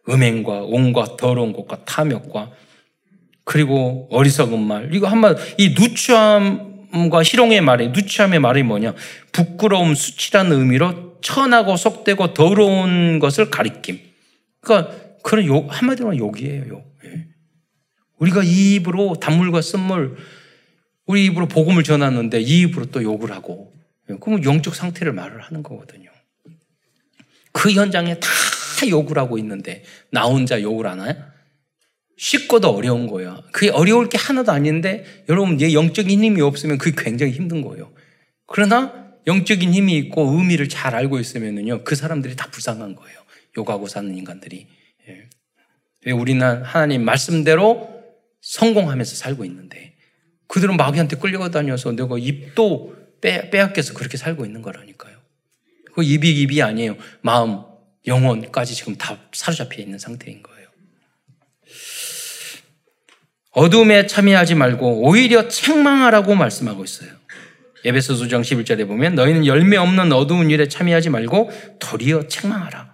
음행과 0.10 0.64
온과 0.64 1.16
더러운 1.18 1.54
것과 1.54 1.86
탐욕과 1.86 2.52
그리고 3.48 4.10
어리석은 4.12 4.60
말. 4.60 4.94
이거 4.94 5.08
한마디, 5.08 5.42
이 5.58 5.70
누추함과 5.70 7.24
희롱의 7.24 7.62
말이, 7.62 7.88
누추함의 7.92 8.40
말이 8.40 8.62
뭐냐? 8.62 8.94
부끄러움, 9.32 9.96
수치라는 9.96 10.60
의미로 10.60 11.18
천하고 11.22 11.78
속되고 11.78 12.34
더러운 12.34 13.20
것을 13.20 13.50
가리킴. 13.50 14.02
그러니까 14.60 14.94
그런 15.24 15.46
욕, 15.46 15.70
한마디로 15.70 16.18
욕이에요, 16.18 16.66
욕. 16.68 16.94
예. 17.06 17.28
우리가 18.18 18.44
이 18.44 18.76
입으로 18.76 19.16
단물과 19.22 19.62
쓴물, 19.62 20.18
우리 21.06 21.24
입으로 21.24 21.48
복음을 21.48 21.84
전하는데 21.84 22.42
이 22.42 22.64
입으로 22.64 22.88
또 22.88 23.02
욕을 23.02 23.32
하고, 23.32 23.72
예. 24.10 24.16
그러면 24.20 24.44
영적 24.44 24.76
상태를 24.76 25.14
말을 25.14 25.40
하는 25.40 25.64
거거든요. 25.64 26.10
그 27.54 27.72
현장에 27.72 28.20
다 28.20 28.28
욕을 28.90 29.18
하고 29.18 29.38
있는데, 29.38 29.86
나 30.12 30.24
혼자 30.24 30.62
욕을 30.62 30.86
하나요? 30.86 31.37
쉽고도 32.18 32.70
어려운 32.70 33.08
거예요. 33.08 33.44
그게 33.52 33.70
어려울 33.70 34.10
게 34.10 34.18
하나도 34.18 34.52
아닌데 34.52 35.06
여러분 35.30 35.58
내 35.58 35.74
영적인 35.74 36.24
힘이 36.24 36.42
없으면 36.42 36.78
그게 36.78 37.02
굉장히 37.02 37.32
힘든 37.32 37.62
거예요. 37.62 37.92
그러나 38.48 39.08
영적인 39.28 39.74
힘이 39.74 39.98
있고 39.98 40.32
의미를 40.32 40.68
잘 40.68 40.96
알고 40.96 41.20
있으면은요 41.20 41.84
그 41.84 41.96
사람들이 41.96 42.36
다 42.36 42.50
불쌍한 42.52 42.96
거예요. 42.96 43.20
욕하고 43.58 43.88
사는 43.88 44.14
인간들이. 44.16 44.68
예. 45.08 45.30
왜 46.06 46.12
우리는 46.12 46.64
하나님 46.64 47.06
말씀대로 47.06 47.98
성공하면서 48.42 49.16
살고 49.16 49.46
있는데 49.46 49.96
그들은 50.48 50.78
마귀한테 50.78 51.18
끌려다녀서 51.18 51.92
내가 51.92 52.18
입도 52.18 52.96
빼, 53.22 53.50
빼앗겨서 53.50 53.94
그렇게 53.94 54.18
살고 54.18 54.46
있는 54.46 54.62
거라니까요. 54.62 55.18
그 55.94 56.04
입이 56.04 56.42
입이 56.42 56.62
아니에요. 56.62 56.96
마음, 57.22 57.64
영혼까지 58.06 58.76
지금 58.76 58.96
다 58.96 59.20
사로잡혀 59.34 59.82
있는 59.82 60.00
상태인 60.00 60.42
거예요. 60.44 60.57
어둠에 63.58 64.06
참여하지 64.06 64.54
말고 64.54 65.02
오히려 65.02 65.48
책망하라고 65.48 66.36
말씀하고 66.36 66.84
있어요. 66.84 67.10
에베소서 67.86 68.26
5장 68.26 68.42
11절에 68.42 68.88
보면 68.88 69.16
너희는 69.16 69.48
열매 69.48 69.78
없는 69.78 70.14
어두운 70.14 70.52
일에 70.52 70.68
참여하지 70.68 71.10
말고 71.10 71.50
도리어 71.80 72.28
책망하라. 72.28 72.94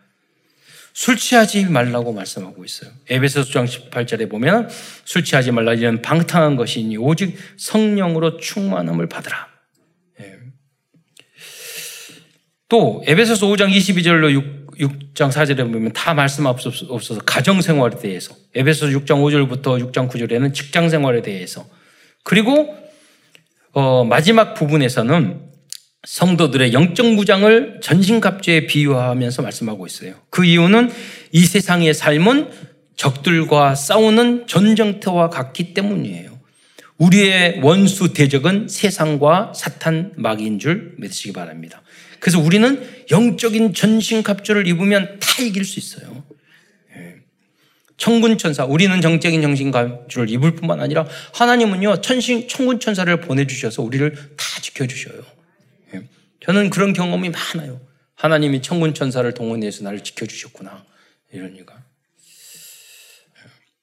술 0.93 1.18
취하지 1.18 1.66
말라고 1.66 2.14
말씀하고 2.14 2.64
있어요. 2.64 2.91
에베소서 3.09 3.51
5장 3.51 3.68
18절에 3.68 4.30
보면 4.30 4.70
술 5.03 5.26
취하지 5.26 5.51
말라 5.51 5.74
이런 5.74 6.01
방탕한 6.01 6.55
것이니 6.55 6.95
오직 6.95 7.38
성령으로 7.57 8.38
충만함을 8.38 9.09
받으라. 9.09 9.49
예. 10.22 10.38
또 12.70 13.03
에베소서 13.05 13.47
5장 13.47 13.70
22절로 13.70 14.62
6장 14.78 15.32
4절에 15.32 15.57
보면 15.71 15.93
다 15.93 16.13
말씀 16.13 16.45
없어서 16.45 17.21
가정 17.26 17.61
생활에 17.61 17.97
대해서 17.97 18.36
에베소 18.55 18.88
6장 18.88 19.21
5절부터 19.21 19.91
6장 19.91 20.09
9절에는 20.09 20.53
직장 20.53 20.89
생활에 20.89 21.21
대해서 21.21 21.65
그리고 22.24 22.76
어, 23.74 24.03
마지막 24.03 24.53
부분에서는 24.53 25.41
성도들의 26.05 26.74
영적 26.74 27.13
무장을 27.13 27.80
전신갑주에 27.82 28.67
비유하면서 28.67 29.41
말씀하고 29.41 29.86
있어요. 29.86 30.15
그 30.30 30.45
이유는 30.45 30.91
이 31.32 31.45
세상의 31.45 31.93
삶은 31.93 32.51
적들과 32.95 33.76
싸우는 33.76 34.47
전쟁터와 34.47 35.30
같기 35.30 35.74
때문이에요. 35.74 36.34
우리의 36.97 37.59
원수 37.63 38.13
대적은 38.13 38.67
세상과 38.69 39.53
사탄 39.55 40.13
마귀인 40.15 40.59
줄 40.59 40.93
믿으시기 40.99 41.34
바랍니다. 41.34 41.82
그래서 42.24 42.39
우리는 42.39 42.82
영적인 43.11 43.74
전신 43.74 44.24
갑주를 44.24 44.65
입으면 44.65 45.19
다 45.19 45.43
이길 45.43 45.65
수 45.65 45.78
있어요. 45.78 46.24
예. 46.95 47.15
천군 47.97 48.38
천사, 48.38 48.63
우리는 48.63 49.01
정적인 49.01 49.41
정신감주를 49.41 50.30
입을 50.30 50.55
뿐만 50.55 50.80
아니라 50.80 51.05
하나님은요, 51.34 51.99
천신, 51.99 52.47
천군 52.47 52.80
천사를 52.80 53.13
보내주셔서 53.19 53.82
우리를 53.82 54.15
다 54.38 54.61
지켜주셔요. 54.61 55.21
예. 55.95 56.03
저는 56.45 56.69
그런 56.69 56.93
경험이 56.93 57.30
많아요. 57.30 57.82
하나님이 58.15 58.61
천군 58.61 58.93
천사를 58.93 59.30
동원해서 59.34 59.84
나를 59.84 59.99
지켜주셨구나. 59.99 60.86
이런 61.34 61.57
이가. 61.57 61.84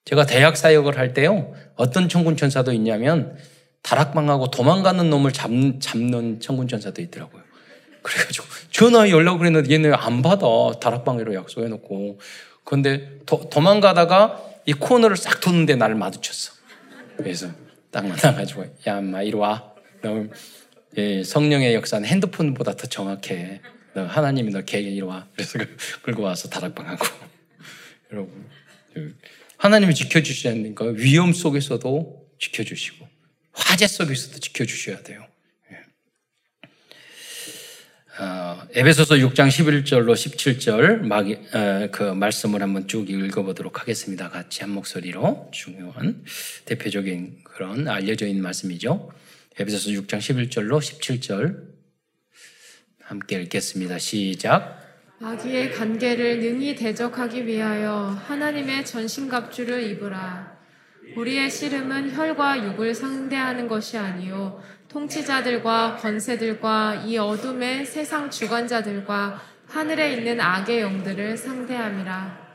제가 0.07 0.24
대학 0.24 0.57
사역을 0.57 0.97
할 0.97 1.12
때요, 1.12 1.55
어떤 1.76 2.09
천군 2.09 2.38
천사도 2.38 2.72
있냐면, 2.72 3.36
다락방하고 3.82 4.51
도망가는 4.51 5.11
놈을 5.11 5.30
잡, 5.34 5.51
잡는 5.78 6.41
천군 6.41 6.68
천사도 6.68 7.03
있더라고요. 7.03 7.39
그래가지고 8.03 8.46
전화 8.70 9.09
연락을 9.09 9.46
했는데 9.46 9.72
얘네 9.72 9.90
안 9.92 10.22
받아. 10.22 10.46
다락방으로 10.80 11.34
약속해놓고. 11.34 12.18
그런데 12.64 13.18
도, 13.26 13.48
도망가다가 13.51 14.42
이 14.66 14.72
코너를 14.72 15.16
싹 15.16 15.40
도는데 15.40 15.76
나를 15.76 15.94
마주쳤어. 15.94 16.53
그래서 17.16 17.48
딱 17.90 18.07
만나가지고 18.07 18.64
야, 18.86 18.98
엄마 18.98 19.22
이리 19.22 19.34
와. 19.34 19.72
너 20.03 20.26
예, 20.96 21.22
성령의 21.22 21.74
역사는 21.74 22.09
핸드폰보다 22.09 22.76
더 22.76 22.86
정확해. 22.86 23.61
너 23.94 24.05
하나님이 24.05 24.51
너 24.51 24.61
계획에 24.62 24.90
이리 24.90 25.01
와. 25.03 25.26
그래서 25.34 25.59
끌고 26.03 26.22
와서 26.22 26.48
다락방하고. 26.48 27.07
여러분 28.12 28.48
하나님이 29.57 29.94
지켜주시니까 29.94 30.84
위험 30.96 31.32
속에서도 31.32 32.26
지켜주시고 32.38 33.09
화재 33.53 33.86
속에서도 33.86 34.38
지켜주셔야 34.40 35.03
돼요. 35.03 35.26
어, 38.18 38.60
에베소서 38.73 39.16
6장 39.16 39.49
11절로 39.49 40.12
17절 40.12 41.01
막, 41.01 41.27
어, 41.27 41.89
그 41.91 42.05
말씀을 42.05 42.62
한번 42.62 42.87
쭉 42.87 43.11
읽어보도록 43.11 43.81
하겠습니다. 43.81 44.29
같이 44.31 44.61
한 44.61 44.71
목소리로 44.71 45.51
중요한 45.53 46.23
대표적인 46.66 47.41
그런 47.43 47.89
알려져 47.89 48.29
있는 48.29 48.45
말씀이죠. 48.45 49.11
에베소서 49.59 49.91
6장 49.91 50.18
11절로 50.18 50.79
17절 50.79 51.64
함께 53.03 53.43
읽겠습니다. 53.43 53.99
시작. 53.99 54.79
마귀의 55.18 55.73
관계를 55.73 56.39
능히 56.39 56.77
대적하기 56.77 57.49
위하여 57.49 58.16
하나님의 58.25 58.87
전신갑주를 58.87 59.83
입으라. 59.91 60.61
우리의 61.16 61.51
씨름은 61.51 62.14
혈과 62.14 62.64
육을 62.66 62.95
상대하는 62.95 63.66
것이 63.66 63.99
아니요 63.99 64.62
통치자들과 64.91 65.97
권세들과 65.97 67.05
이 67.07 67.16
어둠의 67.16 67.86
세상 67.86 68.28
주관자들과 68.28 69.41
하늘에 69.68 70.14
있는 70.14 70.41
악의 70.41 70.80
영들을 70.80 71.36
상대함이라. 71.36 72.51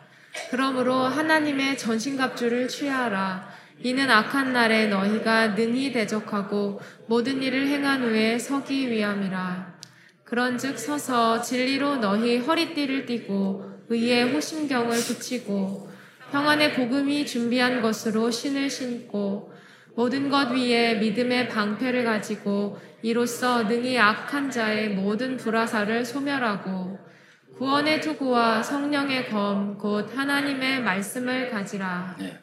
그러므로 0.52 0.96
하나님의 0.96 1.78
전신갑주를 1.78 2.68
취하라. 2.68 3.48
이는 3.80 4.10
악한 4.10 4.52
날에 4.52 4.88
너희가 4.88 5.56
능히 5.56 5.94
대적하고 5.94 6.82
모든 7.08 7.42
일을 7.42 7.68
행한 7.68 8.04
후에 8.04 8.38
서기 8.38 8.92
위함이라. 8.92 9.76
그런즉 10.26 10.78
서서 10.78 11.42
진리로 11.42 11.98
너희 11.98 12.40
허리띠를 12.40 13.06
띠고 13.06 13.86
의의 13.88 14.34
호심경을 14.34 14.90
붙이고 14.92 15.90
평안의 16.32 16.74
복음이 16.74 17.26
준비한 17.26 17.82
것으로 17.82 18.30
신을 18.30 18.70
신고 18.70 19.55
모든 19.96 20.30
것 20.30 20.52
위에 20.52 20.96
믿음의 20.96 21.50
방패를 21.50 22.04
가지고 22.04 22.78
이로써 23.02 23.64
능히 23.64 23.98
악한 23.98 24.52
자의 24.52 24.90
모든 24.90 25.38
불화사를 25.38 26.06
소멸하고 26.06 27.00
구원의 27.58 28.02
투구와 28.02 28.62
성령의 28.62 29.30
검, 29.30 29.78
곧 29.78 30.10
하나님의 30.14 30.82
말씀을 30.82 31.50
가지라. 31.50 32.18
네. 32.20 32.38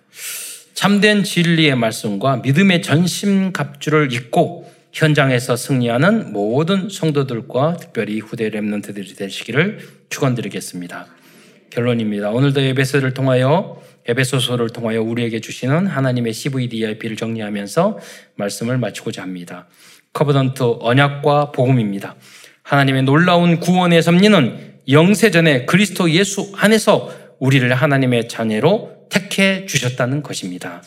참된 0.73 1.23
진리의 1.23 1.77
말씀과 1.77 2.39
믿음의 2.39 2.81
전심 2.81 3.53
갑주를 3.53 4.11
입고 4.13 4.73
현장에서 4.93 5.57
승리하는 5.57 6.33
모든 6.33 6.89
성도들과 6.89 7.77
특별히 7.77 8.21
후대 8.21 8.49
렘넌트들이 8.49 9.15
되시기를 9.15 9.81
축원드리겠습니다. 10.09 11.07
결론입니다. 11.71 12.31
오늘도 12.31 12.63
예배서를 12.63 13.15
통하여 13.15 13.83
에베소서를 14.07 14.71
통하여 14.71 15.03
우리에게 15.03 15.41
주시는 15.41 15.87
하나님의 15.87 16.33
CVDIP를 16.33 17.17
정리하면서 17.17 17.99
말씀을 18.37 18.79
마치고자 18.79 19.23
합니다. 19.23 19.69
Covenant 20.13 20.63
언약과 20.81 21.53
복음입니다. 21.53 22.17
하나님의 22.63 23.03
놀라운 23.03 23.61
구원의 23.61 24.03
섭리는 24.03 24.73
영세전에 24.89 25.65
그리스도 25.67 26.11
예수 26.11 26.53
안에서 26.57 27.13
우리를 27.39 27.73
하나님의 27.73 28.29
자녀로 28.29 29.07
택해 29.11 29.67
주셨다는 29.67 30.23
것입니다. 30.23 30.83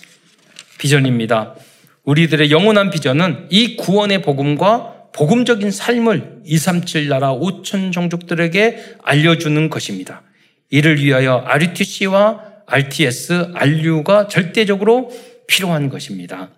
비전입니다. 0.78 1.56
우리들의 2.04 2.52
영원한 2.52 2.90
비전은 2.90 3.48
이 3.50 3.78
구원의 3.78 4.22
복음과 4.22 4.94
복음적인 5.14 5.72
삶을 5.72 6.42
237 6.46 7.08
나라 7.08 7.34
5천 7.34 7.92
종족들에게 7.92 8.98
알려주는 9.02 9.70
것입니다. 9.70 10.22
이를 10.70 11.02
위하여 11.02 11.44
RUTC와 11.46 12.55
RTS, 12.68 13.52
RU가 13.54 14.28
절대적으로 14.28 15.12
필요한 15.48 15.90
것입니다. 15.90 16.52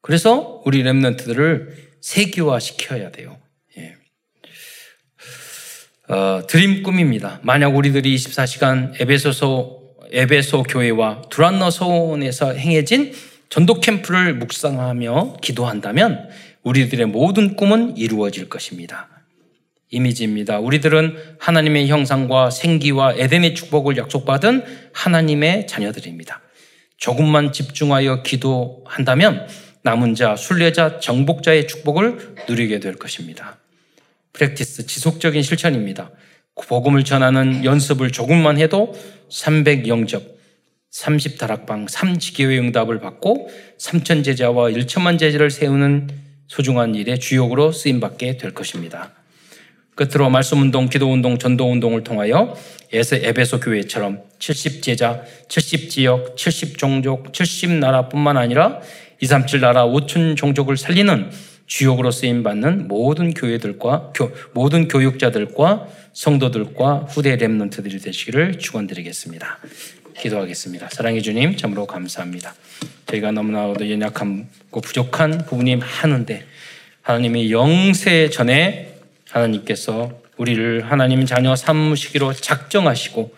그래서 0.00 0.62
우리 0.64 0.82
랩런트들을 0.82 1.68
세계화 2.00 2.58
시켜야 2.58 3.10
돼요. 3.10 3.38
예. 3.78 3.96
어, 6.08 6.42
드림 6.46 6.82
꿈입니다. 6.82 7.40
만약 7.42 7.76
우리들이 7.76 8.14
24시간 8.16 9.00
에베소서 9.00 9.80
에베소 10.10 10.64
교회와 10.64 11.22
두란노 11.30 11.70
소원에서 11.70 12.52
행해진 12.52 13.14
전도 13.48 13.80
캠프를 13.80 14.34
묵상하며 14.34 15.36
기도한다면 15.40 16.28
우리들의 16.62 17.06
모든 17.06 17.56
꿈은 17.56 17.96
이루어질 17.96 18.48
것입니다. 18.48 19.11
이미지입니다. 19.92 20.58
우리들은 20.58 21.16
하나님의 21.38 21.86
형상과 21.86 22.50
생기와 22.50 23.14
에덴의 23.14 23.54
축복을 23.54 23.96
약속받은 23.96 24.64
하나님의 24.92 25.68
자녀들입니다. 25.68 26.40
조금만 26.96 27.52
집중하여 27.52 28.22
기도한다면 28.22 29.46
남은 29.82 30.14
자, 30.14 30.34
순례자, 30.34 30.98
정복자의 31.00 31.68
축복을 31.68 32.36
누리게 32.48 32.80
될 32.80 32.94
것입니다. 32.96 33.58
프랙티스, 34.32 34.86
지속적인 34.86 35.42
실천입니다. 35.42 36.10
복음을 36.54 37.04
전하는 37.04 37.64
연습을 37.64 38.12
조금만 38.12 38.58
해도 38.58 38.94
300 39.30 39.88
영접, 39.88 40.22
30 40.90 41.38
다락방, 41.38 41.86
3지교회 41.86 42.58
응답을 42.58 43.00
받고 43.00 43.50
3천 43.78 44.24
제자와 44.24 44.70
1천만 44.70 45.18
제자를 45.18 45.50
세우는 45.50 46.08
소중한 46.46 46.94
일의 46.94 47.18
주역으로 47.18 47.72
쓰임받게 47.72 48.36
될 48.36 48.54
것입니다. 48.54 49.21
끝으로 49.94 50.30
말씀운동, 50.30 50.88
기도운동, 50.88 51.38
전도운동을 51.38 52.04
통하여 52.04 52.56
에베소 52.92 53.60
교회처럼 53.60 54.20
70제자, 54.38 55.22
70지역, 55.48 56.36
70종족, 56.36 57.32
70나라뿐만 57.32 58.36
아니라 58.36 58.80
237 59.20 59.60
나라 59.60 59.86
5천 59.86 60.36
종족을 60.36 60.76
살리는 60.76 61.30
주역으로 61.66 62.10
쓰임 62.10 62.42
받는 62.42 62.88
모든 62.88 63.32
교회들과 63.32 64.12
교, 64.14 64.30
모든 64.52 64.88
교육자들과 64.88 65.88
성도들과 66.12 67.06
후대 67.08 67.36
랩런트들이 67.36 68.02
되시기를 68.02 68.58
축원드리겠습니다. 68.58 69.58
기도하겠습니다. 70.18 70.88
사랑해 70.90 71.20
주님, 71.22 71.56
참으로 71.56 71.86
감사합니다. 71.86 72.54
저희가 73.06 73.32
너무나도 73.32 73.90
연약하고 73.90 74.80
부족한 74.82 75.46
부분이 75.46 75.76
많은데 75.76 76.44
하나님이 77.02 77.50
영세 77.50 78.28
전에 78.28 78.91
하나님께서 79.32 80.20
우리를 80.36 80.90
하나님 80.90 81.24
자녀 81.26 81.56
삼으시기로 81.56 82.34
작정하시고 82.34 83.34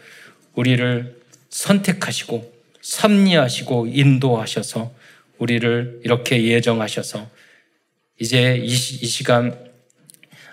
우리를 0.54 1.16
선택하시고 1.50 2.52
섭리하시고 2.80 3.88
인도하셔서 3.88 4.92
우리를 5.38 6.00
이렇게 6.04 6.44
예정하셔서 6.44 7.28
이제 8.20 8.56
이, 8.62 8.68
시간 8.74 9.58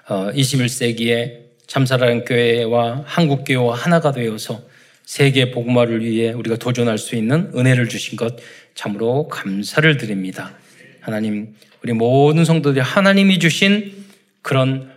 21세기에 0.07 1.35
어, 1.35 1.41
참사랑 1.67 2.25
교회와 2.25 3.03
한국 3.05 3.43
교회와 3.45 3.75
하나가 3.75 4.11
되어서 4.11 4.61
세계 5.05 5.51
복음화를 5.51 6.03
위해 6.03 6.31
우리가 6.31 6.55
도전할 6.55 6.97
수 6.97 7.15
있는 7.15 7.51
은혜를 7.55 7.89
주신 7.89 8.17
것 8.17 8.37
참으로 8.75 9.27
감사를 9.27 9.97
드립니다. 9.97 10.53
하나님, 11.01 11.55
우리 11.83 11.93
모든 11.93 12.45
성도들이 12.45 12.81
하나님이 12.81 13.39
주신 13.39 14.05
그런 14.41 14.90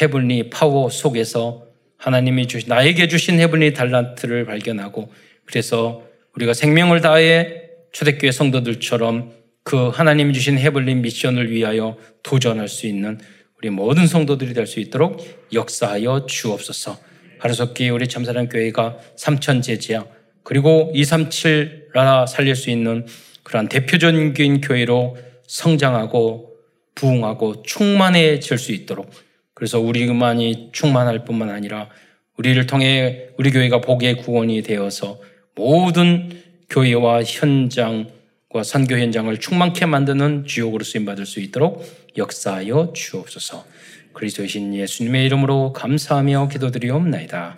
heavenly 0.00 0.50
파워 0.50 0.90
속에서 0.90 1.66
하나님이 1.98 2.46
주신 2.46 2.68
나에게 2.68 3.08
주신 3.08 3.40
heavenly 3.40 3.72
달란트를 3.72 4.44
발견하고 4.44 5.10
그래서 5.44 6.02
우리가 6.34 6.52
생명을 6.52 7.00
다해 7.00 7.62
초대교회 7.92 8.30
성도들처럼 8.30 9.32
그 9.62 9.88
하나님이 9.88 10.32
주신 10.32 10.58
heavenly 10.58 10.96
미션을 10.96 11.50
위하여 11.50 11.96
도전할 12.22 12.68
수 12.68 12.86
있는 12.86 13.18
우리 13.58 13.70
모든 13.70 14.06
성도들이 14.06 14.52
될 14.52 14.66
수 14.66 14.80
있도록 14.80 15.18
역사하여 15.52 16.26
주옵소서. 16.26 16.98
하루속히 17.38 17.88
우리 17.90 18.06
참사랑 18.06 18.48
교회가 18.48 18.98
삼천 19.16 19.62
제자야 19.62 20.04
그리고 20.42 20.92
237 20.94 21.88
나라 21.94 22.26
살릴 22.26 22.54
수 22.54 22.70
있는 22.70 23.06
그러한 23.42 23.68
대표적인 23.68 24.60
교회로 24.60 25.16
성장하고 25.46 26.54
부흥하고 26.94 27.62
충만해질 27.62 28.58
수 28.58 28.72
있도록 28.72 29.10
그래서 29.56 29.80
우리만이 29.80 30.68
충만할 30.72 31.24
뿐만 31.24 31.48
아니라 31.48 31.88
우리를 32.36 32.66
통해 32.66 33.28
우리 33.38 33.50
교회가 33.50 33.80
복의 33.80 34.18
구원이 34.18 34.62
되어서 34.62 35.18
모든 35.54 36.42
교회와 36.68 37.22
현장과 37.22 38.62
선교 38.62 38.98
현장을 38.98 39.34
충만케 39.38 39.86
만드는 39.86 40.44
주역으로 40.44 40.84
쓰임 40.84 41.06
받을 41.06 41.24
수 41.24 41.40
있도록 41.40 41.82
역사하여 42.18 42.92
주옵소서. 42.94 43.64
그리스도이신 44.12 44.74
예수님의 44.74 45.24
이름으로 45.24 45.72
감사하며 45.72 46.48
기도드리옵나이다. 46.48 47.56